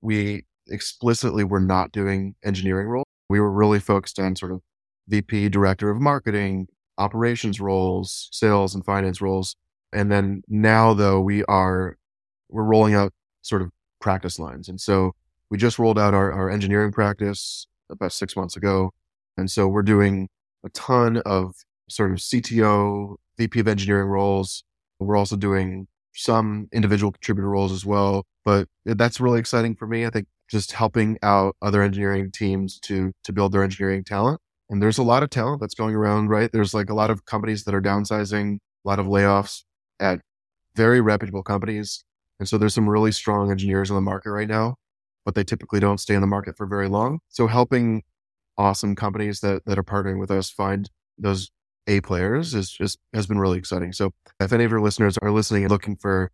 we 0.00 0.44
explicitly 0.68 1.44
were 1.44 1.60
not 1.60 1.92
doing 1.92 2.34
engineering 2.42 2.88
roles. 2.88 3.06
We 3.28 3.40
were 3.40 3.50
really 3.50 3.80
focused 3.80 4.18
on 4.18 4.36
sort 4.36 4.52
of 4.52 4.62
VP, 5.08 5.50
director 5.50 5.90
of 5.90 6.00
marketing, 6.00 6.68
operations 6.96 7.60
roles, 7.60 8.28
sales 8.32 8.74
and 8.74 8.84
finance 8.84 9.20
roles. 9.20 9.56
And 9.92 10.10
then 10.10 10.42
now 10.48 10.94
though 10.94 11.20
we 11.20 11.44
are, 11.44 11.96
we're 12.48 12.64
rolling 12.64 12.94
out 12.94 13.12
sort 13.42 13.62
of 13.62 13.70
practice 14.00 14.38
lines. 14.38 14.68
And 14.68 14.80
so 14.80 15.12
we 15.50 15.58
just 15.58 15.78
rolled 15.78 15.98
out 15.98 16.14
our, 16.14 16.32
our 16.32 16.50
engineering 16.50 16.92
practice 16.92 17.66
about 17.90 18.12
six 18.12 18.36
months 18.36 18.56
ago. 18.56 18.92
And 19.36 19.50
so 19.50 19.68
we're 19.68 19.82
doing 19.82 20.28
a 20.64 20.68
ton 20.70 21.18
of 21.18 21.54
sort 21.88 22.12
of 22.12 22.18
CTO, 22.18 23.16
VP 23.36 23.60
of 23.60 23.68
engineering 23.68 24.08
roles. 24.08 24.64
We're 24.98 25.16
also 25.16 25.36
doing 25.36 25.88
some 26.14 26.68
individual 26.72 27.12
contributor 27.12 27.48
roles 27.48 27.72
as 27.72 27.84
well. 27.84 28.24
But 28.44 28.68
that's 28.84 29.20
really 29.20 29.40
exciting 29.40 29.74
for 29.76 29.86
me. 29.86 30.06
I 30.06 30.10
think 30.10 30.26
just 30.50 30.72
helping 30.72 31.18
out 31.22 31.56
other 31.62 31.82
engineering 31.82 32.30
teams 32.32 32.78
to 32.80 33.12
to 33.24 33.32
build 33.32 33.52
their 33.52 33.62
engineering 33.62 34.04
talent. 34.04 34.40
And 34.68 34.82
there's 34.82 34.98
a 34.98 35.02
lot 35.02 35.22
of 35.22 35.30
talent 35.30 35.60
that's 35.60 35.74
going 35.74 35.94
around, 35.94 36.28
right? 36.28 36.50
There's 36.52 36.74
like 36.74 36.90
a 36.90 36.94
lot 36.94 37.10
of 37.10 37.24
companies 37.24 37.64
that 37.64 37.74
are 37.74 37.82
downsizing, 37.82 38.56
a 38.84 38.88
lot 38.88 38.98
of 38.98 39.06
layoffs 39.06 39.64
at 40.00 40.20
very 40.74 41.00
reputable 41.00 41.42
companies. 41.42 42.04
And 42.38 42.48
so 42.48 42.58
there's 42.58 42.74
some 42.74 42.88
really 42.88 43.12
strong 43.12 43.50
engineers 43.50 43.90
in 43.90 43.96
the 43.96 44.02
market 44.02 44.30
right 44.30 44.48
now, 44.48 44.76
but 45.24 45.34
they 45.34 45.44
typically 45.44 45.78
don't 45.80 45.98
stay 45.98 46.14
in 46.14 46.20
the 46.20 46.26
market 46.26 46.56
for 46.56 46.66
very 46.66 46.88
long. 46.88 47.20
So 47.28 47.46
helping 47.46 48.02
awesome 48.56 48.94
companies 48.96 49.40
that 49.40 49.64
that 49.66 49.78
are 49.78 49.84
partnering 49.84 50.18
with 50.18 50.30
us 50.30 50.50
find 50.50 50.90
those 51.18 51.50
A 51.86 52.00
players 52.00 52.54
is 52.54 52.70
just 52.70 52.98
has 53.12 53.26
been 53.26 53.38
really 53.38 53.58
exciting. 53.58 53.92
So 53.92 54.12
if 54.40 54.52
any 54.52 54.64
of 54.64 54.70
your 54.70 54.80
listeners 54.80 55.18
are 55.18 55.30
listening 55.30 55.64
and 55.64 55.70
looking 55.70 55.96
for 55.96 56.30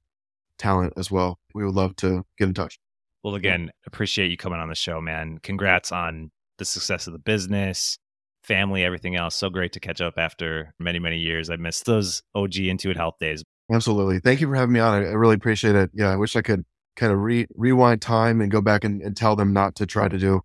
talent 0.58 0.94
as 0.96 1.10
well, 1.10 1.38
we 1.54 1.64
would 1.64 1.74
love 1.74 1.96
to 1.96 2.24
get 2.38 2.48
in 2.48 2.54
touch. 2.54 2.78
Well, 3.22 3.34
again, 3.34 3.70
appreciate 3.86 4.30
you 4.30 4.36
coming 4.36 4.60
on 4.60 4.68
the 4.68 4.76
show, 4.76 5.00
man. 5.00 5.38
Congrats 5.42 5.90
on 5.90 6.30
the 6.58 6.64
success 6.64 7.06
of 7.06 7.12
the 7.12 7.18
business, 7.18 7.98
family, 8.44 8.84
everything 8.84 9.16
else. 9.16 9.34
So 9.34 9.50
great 9.50 9.72
to 9.72 9.80
catch 9.80 10.00
up 10.00 10.14
after 10.16 10.72
many, 10.78 11.00
many 11.00 11.18
years. 11.18 11.50
I 11.50 11.56
missed 11.56 11.86
those 11.86 12.22
OG 12.34 12.52
Intuit 12.52 12.96
Health 12.96 13.16
days. 13.18 13.42
Absolutely. 13.70 14.20
Thank 14.20 14.40
you 14.40 14.48
for 14.48 14.54
having 14.54 14.72
me 14.72 14.80
on. 14.80 14.94
I, 14.94 15.06
I 15.06 15.12
really 15.12 15.34
appreciate 15.34 15.74
it. 15.74 15.90
Yeah, 15.92 16.10
I 16.10 16.16
wish 16.16 16.36
I 16.36 16.42
could 16.42 16.64
kind 16.94 17.12
of 17.12 17.18
re- 17.20 17.46
rewind 17.54 18.00
time 18.00 18.40
and 18.40 18.50
go 18.50 18.60
back 18.60 18.84
and, 18.84 19.02
and 19.02 19.16
tell 19.16 19.36
them 19.36 19.52
not 19.52 19.74
to 19.76 19.86
try 19.86 20.08
to 20.08 20.18
do 20.18 20.40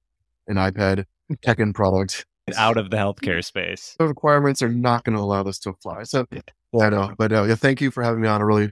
an 0.47 0.55
iPad 0.55 1.05
tech 1.41 1.59
end 1.59 1.75
product. 1.75 2.25
Out 2.57 2.77
of 2.77 2.89
the 2.89 2.97
healthcare 2.97 3.43
space. 3.43 3.95
The 3.99 4.07
requirements 4.07 4.61
are 4.61 4.69
not 4.69 5.03
going 5.03 5.15
to 5.15 5.21
allow 5.21 5.43
this 5.43 5.59
to 5.59 5.69
apply. 5.69 6.03
So, 6.03 6.25
yeah, 6.31 6.41
I 6.81 6.89
know. 6.89 7.13
But 7.17 7.31
uh, 7.31 7.43
yeah, 7.43 7.55
thank 7.55 7.79
you 7.79 7.91
for 7.91 8.03
having 8.03 8.21
me 8.21 8.27
on. 8.27 8.41
I 8.41 8.43
really 8.43 8.71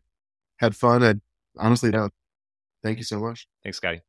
had 0.58 0.76
fun. 0.76 1.04
I 1.04 1.16
honestly, 1.58 1.92
no, 1.92 2.10
thank 2.84 2.98
you 2.98 3.04
so 3.04 3.20
much. 3.20 3.48
Thanks, 3.64 3.78
Scotty. 3.78 4.02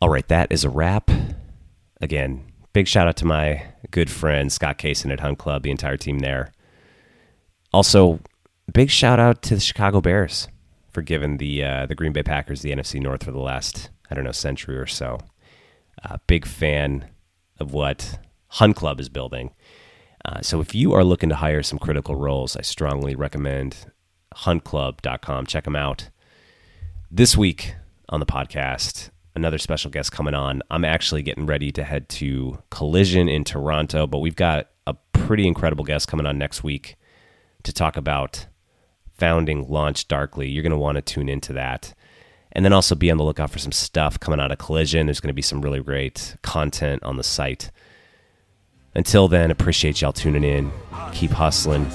All 0.00 0.08
right, 0.08 0.26
that 0.28 0.52
is 0.52 0.64
a 0.64 0.70
wrap. 0.70 1.10
Again, 2.00 2.52
big 2.72 2.86
shout 2.86 3.08
out 3.08 3.16
to 3.16 3.24
my 3.24 3.66
good 3.90 4.10
friend 4.10 4.52
Scott 4.52 4.78
Kacyn 4.78 5.12
at 5.12 5.20
Hunt 5.20 5.38
Club, 5.38 5.62
the 5.62 5.70
entire 5.70 5.96
team 5.96 6.20
there. 6.20 6.52
Also, 7.74 8.20
big 8.72 8.88
shout 8.88 9.18
out 9.18 9.42
to 9.42 9.56
the 9.56 9.60
Chicago 9.60 10.00
Bears 10.00 10.46
for 10.92 11.02
giving 11.02 11.38
the 11.38 11.64
uh, 11.64 11.86
the 11.86 11.96
Green 11.96 12.12
Bay 12.12 12.22
Packers 12.22 12.62
the 12.62 12.70
NFC 12.70 13.02
North 13.02 13.24
for 13.24 13.32
the 13.32 13.40
last 13.40 13.90
I 14.08 14.14
don't 14.14 14.22
know 14.22 14.30
century 14.30 14.78
or 14.78 14.86
so. 14.86 15.18
Uh, 16.00 16.18
big 16.28 16.46
fan 16.46 17.10
of 17.58 17.72
what 17.72 18.20
Hunt 18.46 18.76
Club 18.76 19.00
is 19.00 19.08
building. 19.08 19.50
Uh, 20.24 20.40
so 20.40 20.60
if 20.60 20.72
you 20.72 20.92
are 20.92 21.02
looking 21.02 21.28
to 21.30 21.34
hire 21.34 21.64
some 21.64 21.80
critical 21.80 22.14
roles, 22.14 22.56
I 22.56 22.62
strongly 22.62 23.16
recommend 23.16 23.90
huntclub.com. 24.36 25.46
Check 25.46 25.64
them 25.64 25.74
out. 25.74 26.10
This 27.10 27.36
week 27.36 27.74
on 28.08 28.20
the 28.20 28.26
podcast, 28.26 29.10
another 29.34 29.58
special 29.58 29.90
guest 29.90 30.12
coming 30.12 30.34
on. 30.34 30.62
I'm 30.70 30.84
actually 30.84 31.22
getting 31.22 31.46
ready 31.46 31.72
to 31.72 31.82
head 31.82 32.08
to 32.10 32.62
Collision 32.70 33.28
in 33.28 33.42
Toronto, 33.42 34.06
but 34.06 34.20
we've 34.20 34.36
got 34.36 34.68
a 34.86 34.94
pretty 35.12 35.48
incredible 35.48 35.84
guest 35.84 36.06
coming 36.06 36.24
on 36.24 36.38
next 36.38 36.62
week 36.62 36.94
to 37.64 37.72
talk 37.72 37.96
about 37.96 38.46
founding 39.12 39.66
LaunchDarkly. 39.66 40.52
You're 40.52 40.62
going 40.62 40.70
to 40.70 40.78
want 40.78 40.96
to 40.96 41.02
tune 41.02 41.28
into 41.28 41.52
that. 41.54 41.94
And 42.52 42.64
then 42.64 42.72
also 42.72 42.94
be 42.94 43.10
on 43.10 43.16
the 43.16 43.24
lookout 43.24 43.50
for 43.50 43.58
some 43.58 43.72
stuff 43.72 44.20
coming 44.20 44.38
out 44.38 44.52
of 44.52 44.58
Collision. 44.58 45.06
There's 45.06 45.20
going 45.20 45.28
to 45.28 45.34
be 45.34 45.42
some 45.42 45.60
really 45.60 45.80
great 45.80 46.36
content 46.42 47.02
on 47.02 47.16
the 47.16 47.24
site. 47.24 47.70
Until 48.94 49.26
then, 49.26 49.50
appreciate 49.50 50.00
y'all 50.00 50.12
tuning 50.12 50.44
in. 50.44 50.70
Keep 51.12 51.32
hustling, 51.32 51.86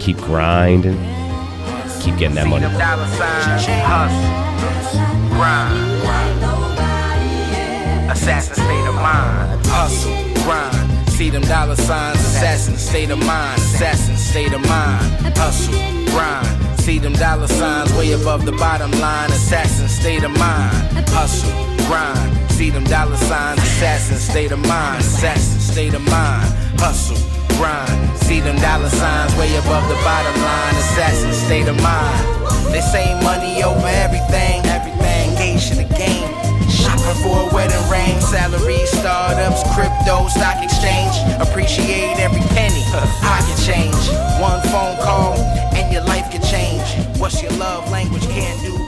keep 0.00 0.16
grinding, 0.16 0.96
keep 2.00 2.16
getting 2.18 2.34
that 2.34 2.48
money. 2.48 2.66
Assassin 8.10 8.54
state 8.54 8.88
of 8.88 8.94
mind, 8.96 9.66
hustle, 9.66 10.42
grind. 10.42 10.93
See 11.14 11.30
them 11.30 11.42
dollar 11.42 11.76
signs, 11.76 12.18
assassin 12.18 12.76
state 12.76 13.08
of 13.10 13.20
mind, 13.20 13.60
assassin 13.60 14.16
state 14.16 14.52
of 14.52 14.60
mind, 14.68 15.38
hustle, 15.38 15.72
grind. 16.10 16.80
See 16.80 16.98
them 16.98 17.12
dollar 17.12 17.46
signs 17.46 17.92
way 17.94 18.10
above 18.12 18.44
the 18.44 18.50
bottom 18.50 18.90
line, 18.98 19.30
assassin 19.30 19.86
state 19.86 20.24
of 20.24 20.32
mind, 20.32 20.74
hustle, 21.10 21.52
grind. 21.86 22.50
See 22.50 22.68
them 22.68 22.82
dollar 22.82 23.16
signs, 23.16 23.60
assassin 23.60 24.16
state 24.16 24.50
of 24.50 24.58
mind, 24.66 25.02
assassin 25.02 25.60
state 25.60 25.94
of 25.94 26.02
mind, 26.10 26.52
hustle, 26.80 27.16
grind. 27.58 28.18
See 28.18 28.40
them 28.40 28.56
dollar 28.56 28.88
signs 28.90 29.36
way 29.36 29.54
above 29.54 29.88
the 29.88 29.94
bottom 30.02 30.34
line, 30.42 30.74
assassin 30.74 31.32
state 31.32 31.68
of 31.68 31.80
mind. 31.80 32.26
They 32.74 32.80
say 32.80 33.14
money 33.22 33.62
over 33.62 33.86
everything, 33.86 34.66
everything, 34.66 35.30
engaged 35.30 35.70
in 35.70 35.76
the 35.78 35.94
game. 35.94 36.13
For 37.22 37.48
a 37.50 37.54
wedding 37.54 37.84
ring, 37.90 38.20
salary, 38.20 38.84
startups, 38.86 39.62
crypto, 39.74 40.28
stock 40.28 40.62
exchange. 40.62 41.14
Appreciate 41.40 42.18
every 42.18 42.40
penny, 42.56 42.82
pocket 43.20 43.58
change. 43.62 43.94
One 44.40 44.60
phone 44.72 44.96
call 45.02 45.34
and 45.74 45.92
your 45.92 46.02
life 46.04 46.30
can 46.30 46.42
change. 46.42 46.82
What's 47.18 47.42
your 47.42 47.52
love 47.52 47.90
language? 47.90 48.26
Can't 48.28 48.60
do 48.62 48.83